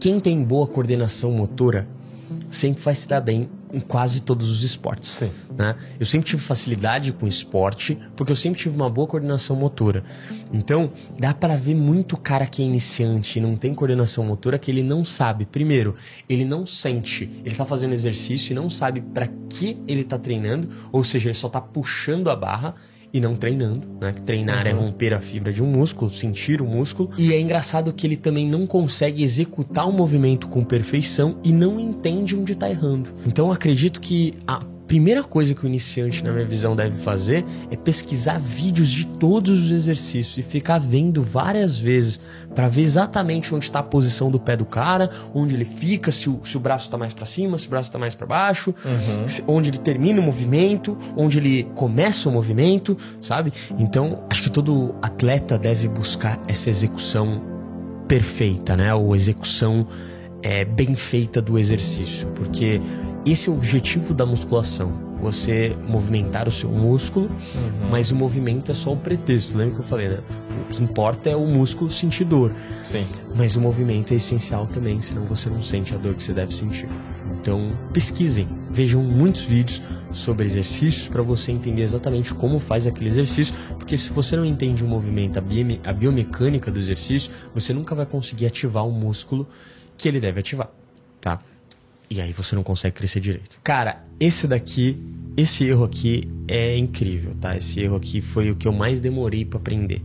[0.00, 1.88] quem tem boa coordenação motora
[2.50, 5.10] sempre vai se dar bem em quase todos os esportes.
[5.10, 5.30] Sim.
[5.56, 5.74] Né?
[5.98, 10.04] Eu sempre tive facilidade com esporte, porque eu sempre tive uma boa coordenação motora.
[10.52, 14.70] Então, dá pra ver muito cara que é iniciante e não tem coordenação motora que
[14.70, 15.46] ele não sabe.
[15.46, 15.94] Primeiro,
[16.28, 20.68] ele não sente, ele tá fazendo exercício e não sabe pra que ele tá treinando,
[20.92, 22.74] ou seja, ele só tá puxando a barra
[23.16, 24.12] e não treinando, né?
[24.12, 27.08] Que Treinar é romper a fibra de um músculo, sentir o músculo.
[27.16, 31.80] E é engraçado que ele também não consegue executar o movimento com perfeição e não
[31.80, 33.08] entende onde tá errando.
[33.26, 37.76] Então acredito que a primeira coisa que o iniciante, na minha visão, deve fazer é
[37.76, 42.20] pesquisar vídeos de todos os exercícios e ficar vendo várias vezes
[42.54, 46.30] para ver exatamente onde está a posição do pé do cara, onde ele fica, se
[46.30, 48.74] o, se o braço está mais para cima, se o braço está mais para baixo,
[49.26, 53.52] se- onde ele termina o movimento, onde ele começa o movimento, sabe?
[53.78, 57.42] Então, acho que todo atleta deve buscar essa execução
[58.08, 58.94] perfeita, né?
[58.94, 59.86] Ou execução
[60.42, 62.80] é, bem feita do exercício, porque
[63.26, 65.04] esse é o objetivo da musculação.
[65.20, 67.30] Você movimentar o seu músculo,
[67.90, 69.56] mas o movimento é só o pretexto.
[69.56, 70.20] Lembra que eu falei, né?
[70.64, 72.54] O que importa é o músculo sentir dor.
[72.84, 73.06] Sim.
[73.34, 76.54] Mas o movimento é essencial também, senão você não sente a dor que você deve
[76.54, 76.88] sentir.
[77.40, 83.54] Então, pesquisem, vejam muitos vídeos sobre exercícios para você entender exatamente como faz aquele exercício,
[83.78, 88.46] porque se você não entende o movimento, a biomecânica do exercício, você nunca vai conseguir
[88.46, 89.46] ativar o músculo
[89.96, 90.70] que ele deve ativar,
[91.20, 91.40] tá?
[92.08, 93.58] E aí você não consegue crescer direito.
[93.62, 94.96] Cara, esse daqui
[95.36, 97.54] esse erro aqui é incrível, tá?
[97.54, 100.02] Esse erro aqui foi o que eu mais demorei para aprender,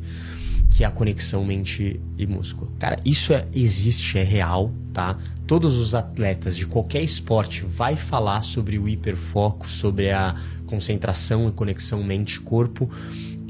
[0.69, 2.69] que é a conexão mente e músculo.
[2.77, 5.17] Cara, isso é, existe, é real, tá?
[5.47, 10.35] Todos os atletas de qualquer esporte vai falar sobre o hiperfoco, sobre a
[10.67, 12.89] concentração e conexão mente-corpo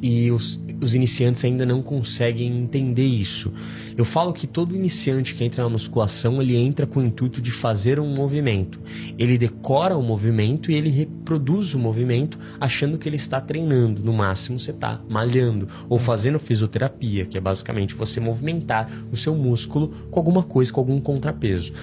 [0.02, 3.52] e os, os iniciantes ainda não conseguem entender isso.
[3.96, 7.52] Eu falo que todo iniciante que entra na musculação, ele entra com o intuito de
[7.52, 8.80] fazer um movimento.
[9.18, 14.04] Ele decora o movimento e ele reproduz o movimento achando que ele está treinando.
[14.04, 19.36] No máximo você está malhando ou fazendo fisioterapia, que é basicamente você movimentar o seu
[19.36, 21.74] músculo com alguma coisa, com algum contrapeso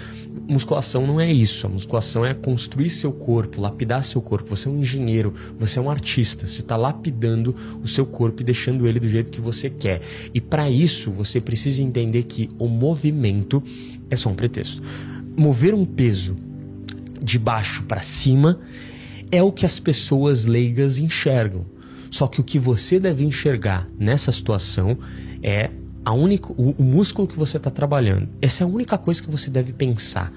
[0.49, 1.67] musculação não é isso.
[1.67, 4.49] A musculação é construir seu corpo, lapidar seu corpo.
[4.49, 6.47] Você é um engenheiro, você é um artista.
[6.47, 10.01] Você está lapidando o seu corpo e deixando ele do jeito que você quer.
[10.33, 13.63] E para isso, você precisa entender que o movimento
[14.11, 14.83] é só um pretexto.
[15.37, 16.35] Mover um peso
[17.23, 18.59] de baixo para cima
[19.31, 21.67] é o que as pessoas leigas enxergam.
[22.11, 24.99] Só que o que você deve enxergar nessa situação
[25.43, 25.71] é
[26.09, 28.31] a única, o, o músculo que você está trabalhando.
[28.41, 30.33] Essa é a única coisa que você deve pensar.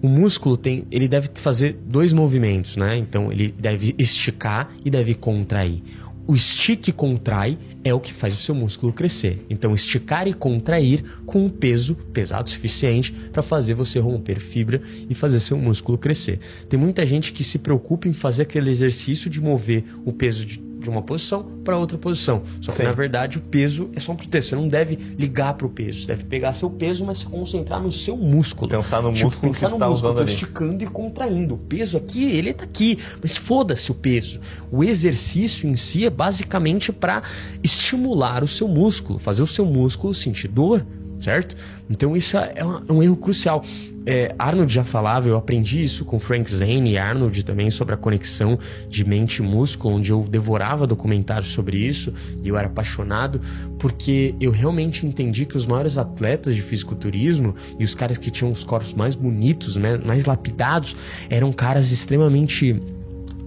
[0.00, 2.96] O músculo tem, ele deve fazer dois movimentos, né?
[2.96, 5.82] Então ele deve esticar e deve contrair.
[6.26, 9.44] O estique e contrai é o que faz o seu músculo crescer.
[9.50, 14.80] Então, esticar e contrair com um peso pesado o suficiente para fazer você romper fibra
[15.10, 16.38] e fazer seu músculo crescer.
[16.66, 20.58] Tem muita gente que se preocupa em fazer aquele exercício de mover o peso de
[20.84, 22.42] de uma posição para outra posição.
[22.60, 22.84] Só que Sim.
[22.84, 24.50] na verdade o peso é só um pretexto.
[24.50, 26.02] Você não deve ligar para o peso.
[26.02, 28.70] Você deve pegar seu peso, mas se concentrar no seu músculo.
[28.70, 31.54] Pensar no tipo, músculo pensar que no tá músculo, usando esticando e contraindo.
[31.54, 34.40] O peso aqui, ele está aqui, mas foda-se o peso.
[34.70, 37.22] O exercício em si é basicamente para
[37.62, 40.84] estimular o seu músculo, fazer o seu músculo sentir dor,
[41.18, 41.56] certo?
[41.88, 43.62] Então isso é um erro crucial.
[44.06, 47.96] É, Arnold já falava, eu aprendi isso com Frank Zane e Arnold também sobre a
[47.96, 53.40] conexão de mente e músculo, onde eu devorava documentários sobre isso e eu era apaixonado
[53.78, 58.52] porque eu realmente entendi que os maiores atletas de fisiculturismo e os caras que tinham
[58.52, 60.96] os corpos mais bonitos, né, mais lapidados,
[61.30, 62.82] eram caras extremamente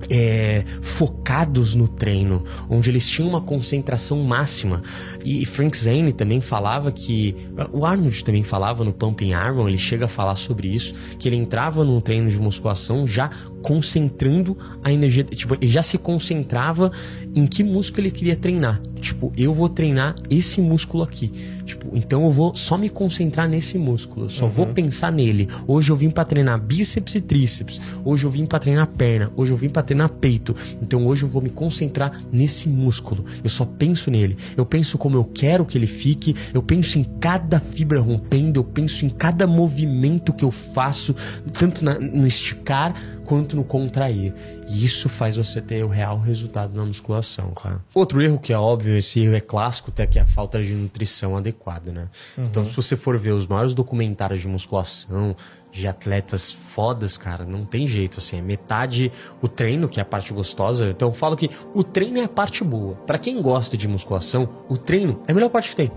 [0.09, 4.81] é, focados no treino, onde eles tinham uma concentração máxima.
[5.23, 7.35] E Frank Zane também falava que.
[7.71, 11.35] O Arnold também falava no Pumping Iron, ele chega a falar sobre isso, que ele
[11.35, 13.29] entrava num treino de musculação já
[13.61, 15.23] concentrando a energia.
[15.23, 16.91] Tipo, ele já se concentrava
[17.35, 18.81] em que músculo ele queria treinar.
[18.99, 21.31] Tipo, eu vou treinar esse músculo aqui.
[21.67, 24.25] Tipo, então eu vou só me concentrar nesse músculo.
[24.25, 24.51] Eu só uhum.
[24.51, 25.49] vou pensar nele.
[25.67, 27.81] Hoje eu vim para treinar bíceps e tríceps.
[28.05, 29.29] Hoje eu vim para treinar perna.
[29.35, 30.55] Hoje eu vim para treinar peito.
[30.81, 33.25] Então hoje eu vou me concentrar nesse músculo.
[33.43, 34.37] Eu só penso nele.
[34.55, 36.33] Eu penso como eu quero que ele fique.
[36.53, 38.61] Eu penso em cada fibra rompendo.
[38.61, 41.13] Eu penso em cada movimento que eu faço,
[41.51, 42.95] tanto na, no esticar
[43.27, 44.33] quanto no contrair.
[44.69, 47.83] E isso faz você ter o real resultado na musculação, cara.
[47.93, 50.73] Outro erro que é óbvio, esse erro é clássico, até que é a falta de
[50.73, 52.07] nutrição adequada, né?
[52.37, 52.45] Uhum.
[52.45, 55.35] Então, se você for ver os maiores documentários de musculação,
[55.71, 59.11] de atletas fodas, cara, não tem jeito, assim, é metade
[59.41, 60.89] o treino, que é a parte gostosa.
[60.89, 62.95] Então eu falo que o treino é a parte boa.
[62.95, 65.91] Para quem gosta de musculação, o treino é a melhor parte que tem.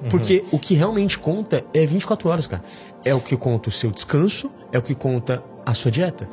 [0.00, 0.08] Uhum.
[0.08, 2.64] Porque o que realmente conta é 24 horas, cara.
[3.04, 6.28] É o que conta o seu descanso, é o que conta a sua dieta.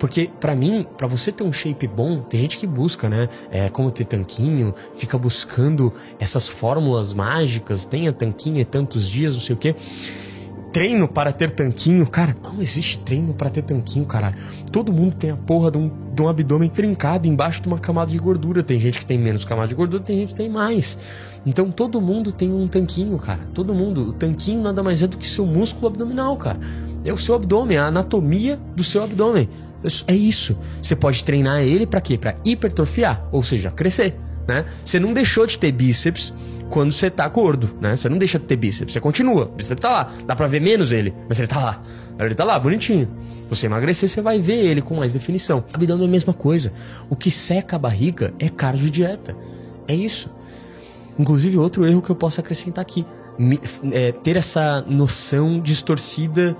[0.00, 3.28] Porque para mim, para você ter um shape bom, tem gente que busca, né?
[3.50, 9.42] É, como ter tanquinho, fica buscando essas fórmulas mágicas, tenha tanquinho e tantos dias, não
[9.42, 9.76] sei o quê.
[10.72, 14.36] Treino para ter tanquinho, cara, não existe treino para ter tanquinho, caralho.
[14.72, 18.10] Todo mundo tem a porra de um, de um abdômen trincado embaixo de uma camada
[18.10, 18.62] de gordura.
[18.62, 20.98] Tem gente que tem menos camada de gordura, tem gente que tem mais.
[21.44, 23.40] Então todo mundo tem um tanquinho, cara.
[23.52, 24.10] Todo mundo.
[24.10, 26.60] O tanquinho nada mais é do que seu músculo abdominal, cara.
[27.04, 29.48] É o seu abdômen, a anatomia do seu abdômen.
[30.06, 30.56] É isso.
[30.80, 32.18] Você pode treinar ele para quê?
[32.18, 34.14] Para hipertrofiar, ou seja, crescer,
[34.46, 34.64] né?
[34.84, 36.34] Você não deixou de ter bíceps
[36.68, 37.96] quando você tá gordo, né?
[37.96, 39.44] Você não deixa de ter bíceps, você continua.
[39.46, 40.12] O bíceps tá lá.
[40.26, 41.82] Dá para ver menos ele, mas ele tá lá.
[42.18, 43.08] Ele tá lá, bonitinho.
[43.48, 45.64] Você emagrecer, você vai ver ele com mais definição.
[45.72, 46.72] O abdômen é a mesma coisa.
[47.08, 49.36] O que seca a barriga é cardio dieta.
[49.88, 50.30] É isso.
[51.18, 53.06] Inclusive, outro erro que eu posso acrescentar aqui.
[53.90, 56.54] É, ter essa noção distorcida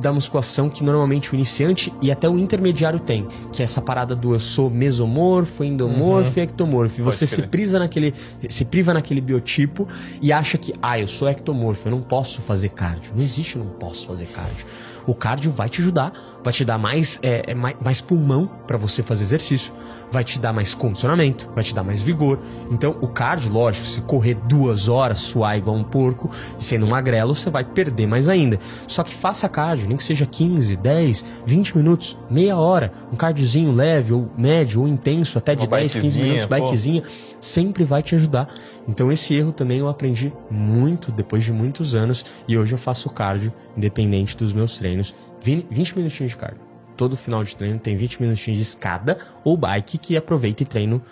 [0.00, 4.14] da musculação que normalmente o iniciante e até o intermediário tem, que é essa parada
[4.14, 6.38] do eu sou mesomorfo, endomorfo uhum.
[6.38, 7.00] e ectomorfo.
[7.00, 8.14] E você se priva naquele
[8.48, 9.86] se priva naquele biotipo
[10.20, 13.12] e acha que ah, eu sou ectomorfo, eu não posso fazer cardio.
[13.14, 14.66] Não existe eu não posso fazer cardio.
[15.06, 16.12] O cardio vai te ajudar,
[16.44, 19.72] vai te dar mais, é, é, mais, mais pulmão para você fazer exercício,
[20.12, 22.38] vai te dar mais condicionamento, vai te dar mais vigor.
[22.70, 27.48] Então, o cardio, lógico, se correr duas horas, suar igual um porco, sendo magrelo, você
[27.48, 28.58] vai perder mais ainda.
[28.86, 33.72] Só que faça cardio, nem que seja 15, 10, 20 minutos, meia hora, um cardiozinho
[33.72, 36.66] leve ou médio ou intenso, até de Uma 10, 15 minutos, bikezinha, pô.
[36.66, 37.02] bikezinha,
[37.40, 38.48] sempre vai te ajudar.
[38.86, 43.08] Então esse erro também eu aprendi muito depois de muitos anos e hoje eu faço
[43.08, 46.71] cardio independente dos meus treinos, 20 20 minutinhos de cardio.
[47.02, 51.02] Todo final de treino tem 20 minutinhos de escada ou bike que aproveita e treino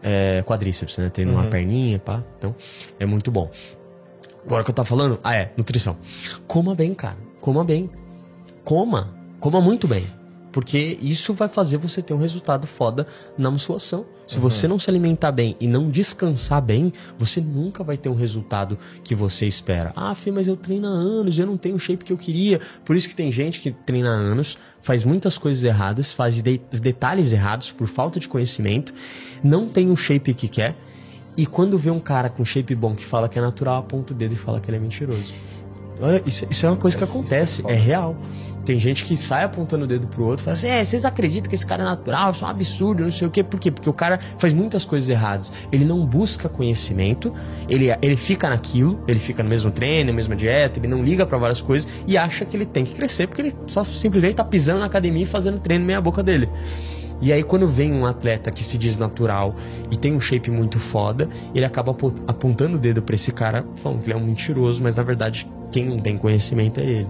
[0.00, 1.10] é, quadríceps, né?
[1.10, 2.22] Treino uma perninha, pá.
[2.38, 2.54] Então
[2.96, 3.50] é muito bom.
[4.46, 5.18] Agora que eu tava falando?
[5.20, 5.96] Ah, é, nutrição.
[6.46, 7.16] Coma bem, cara.
[7.40, 7.90] Coma bem.
[8.62, 9.12] Coma.
[9.40, 10.06] Coma muito bem.
[10.52, 13.06] Porque isso vai fazer você ter um resultado foda
[13.38, 14.04] na musculação.
[14.26, 18.14] Se você não se alimentar bem e não descansar bem, você nunca vai ter um
[18.14, 19.92] resultado que você espera.
[19.96, 22.60] Ah, Fê, mas eu treino há anos, eu não tenho o shape que eu queria.
[22.84, 26.60] Por isso que tem gente que treina há anos, faz muitas coisas erradas, faz de-
[26.80, 28.92] detalhes errados por falta de conhecimento,
[29.42, 30.76] não tem o shape que quer.
[31.36, 34.16] E quando vê um cara com shape bom que fala que é natural, aponta o
[34.16, 35.34] dedo e fala que ele é mentiroso.
[36.00, 38.16] Olha, isso, isso é uma coisa que acontece, é real.
[38.64, 41.48] Tem gente que sai apontando o dedo pro outro e fala assim: é, vocês acreditam
[41.48, 42.30] que esse cara é natural?
[42.30, 43.42] Isso é um absurdo, não sei o quê.
[43.42, 43.70] Por quê?
[43.70, 45.52] Porque o cara faz muitas coisas erradas.
[45.72, 47.32] Ele não busca conhecimento,
[47.68, 51.26] ele, ele fica naquilo, ele fica no mesmo treino, na mesma dieta, ele não liga
[51.26, 54.44] pra várias coisas e acha que ele tem que crescer porque ele só simplesmente tá
[54.44, 56.48] pisando na academia e fazendo treino meia boca dele.
[57.20, 59.54] E aí, quando vem um atleta que se diz natural
[59.92, 63.64] e tem um shape muito foda, ele acaba apo- apontando o dedo pra esse cara,
[63.76, 67.08] falando que ele é um mentiroso, mas na verdade, quem não tem conhecimento é ele.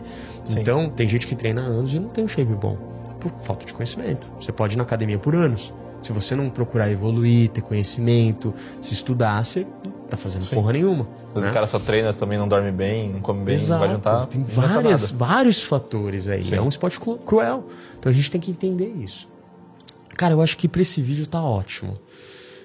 [0.49, 2.77] Então, tem gente que treina anos e não tem um shape bom,
[3.21, 4.27] por falta de conhecimento.
[4.41, 5.73] Você pode ir na academia por anos.
[6.03, 11.07] Se você não procurar evoluir, ter conhecimento, se estudar, você não tá fazendo porra nenhuma.
[11.33, 11.51] Mas né?
[11.51, 13.73] o cara só treina, também não dorme bem, não come bem, Exato.
[13.73, 14.27] não vai adiantar.
[14.27, 16.43] tem várias, vários fatores aí.
[16.43, 16.57] Sim.
[16.57, 17.69] É um esporte cru- cruel.
[17.99, 19.29] Então a gente tem que entender isso.
[20.17, 21.97] Cara, eu acho que pra esse vídeo tá ótimo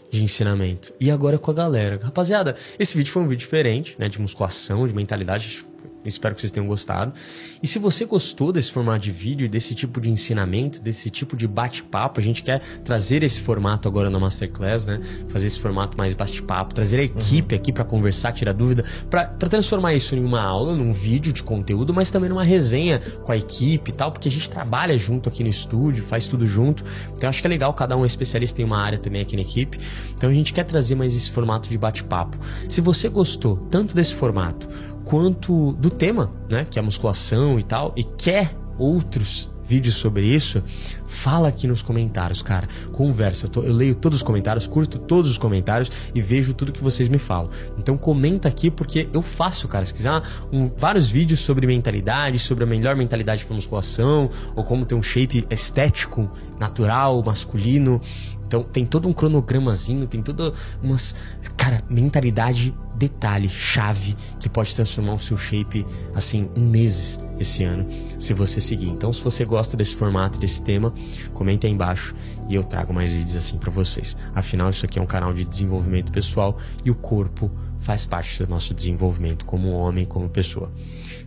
[0.09, 0.91] de ensinamento.
[0.99, 1.99] E agora com a galera.
[2.01, 4.09] Rapaziada, esse vídeo foi um vídeo diferente, né?
[4.09, 5.63] De musculação, de mentalidade.
[6.07, 7.13] Espero que vocês tenham gostado.
[7.61, 11.47] E se você gostou desse formato de vídeo, desse tipo de ensinamento, desse tipo de
[11.47, 14.99] bate-papo, a gente quer trazer esse formato agora na Masterclass, né?
[15.27, 19.49] Fazer esse formato mais bate-papo, trazer a equipe aqui pra conversar, tirar dúvida, pra pra
[19.49, 23.37] transformar isso em uma aula, num vídeo de conteúdo, mas também numa resenha com a
[23.37, 26.83] equipe e tal, porque a gente trabalha junto aqui no estúdio, faz tudo junto.
[27.15, 29.41] Então acho que é legal, cada um é especialista em uma área também aqui na
[29.41, 29.79] equipe.
[30.15, 32.37] Então a gente quer trazer mais esse formato de bate-papo.
[32.67, 34.67] Se você gostou tanto desse formato
[35.07, 40.25] quanto do tema, né, que é a musculação e tal, e quer outros vídeos sobre
[40.25, 40.63] isso,
[41.05, 42.69] fala aqui nos comentários, cara.
[42.93, 43.47] Conversa.
[43.47, 46.81] Eu, tô- eu leio todos os comentários, curto todos os comentários e vejo tudo que
[46.81, 47.49] vocês me falam.
[47.77, 49.85] Então comenta aqui porque eu faço, cara.
[49.85, 50.21] Se quiser
[50.53, 55.01] um- vários vídeos sobre mentalidade, sobre a melhor mentalidade para musculação, ou como ter um
[55.01, 57.99] shape estético, natural, masculino.
[58.47, 61.15] Então tem todo um cronogramazinho, tem toda umas.
[61.57, 65.85] Cara, mentalidade, detalhe, chave, que pode transformar o seu shape
[66.15, 67.85] assim em meses esse ano,
[68.19, 68.87] se você seguir.
[68.87, 70.93] Então, se você gosta desse formato, desse tema,
[71.33, 72.15] comenta aí embaixo
[72.47, 74.17] e eu trago mais vídeos assim pra vocês.
[74.33, 78.49] Afinal, isso aqui é um canal de desenvolvimento pessoal e o corpo faz parte do
[78.49, 80.71] nosso desenvolvimento como homem, como pessoa.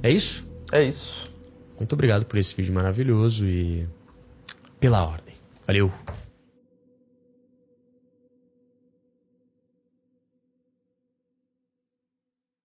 [0.02, 0.48] É isso?
[0.72, 1.30] É isso.
[1.78, 3.86] Muito obrigado por esse vídeo maravilhoso e
[4.80, 5.34] pela ordem.
[5.66, 5.92] Valeu!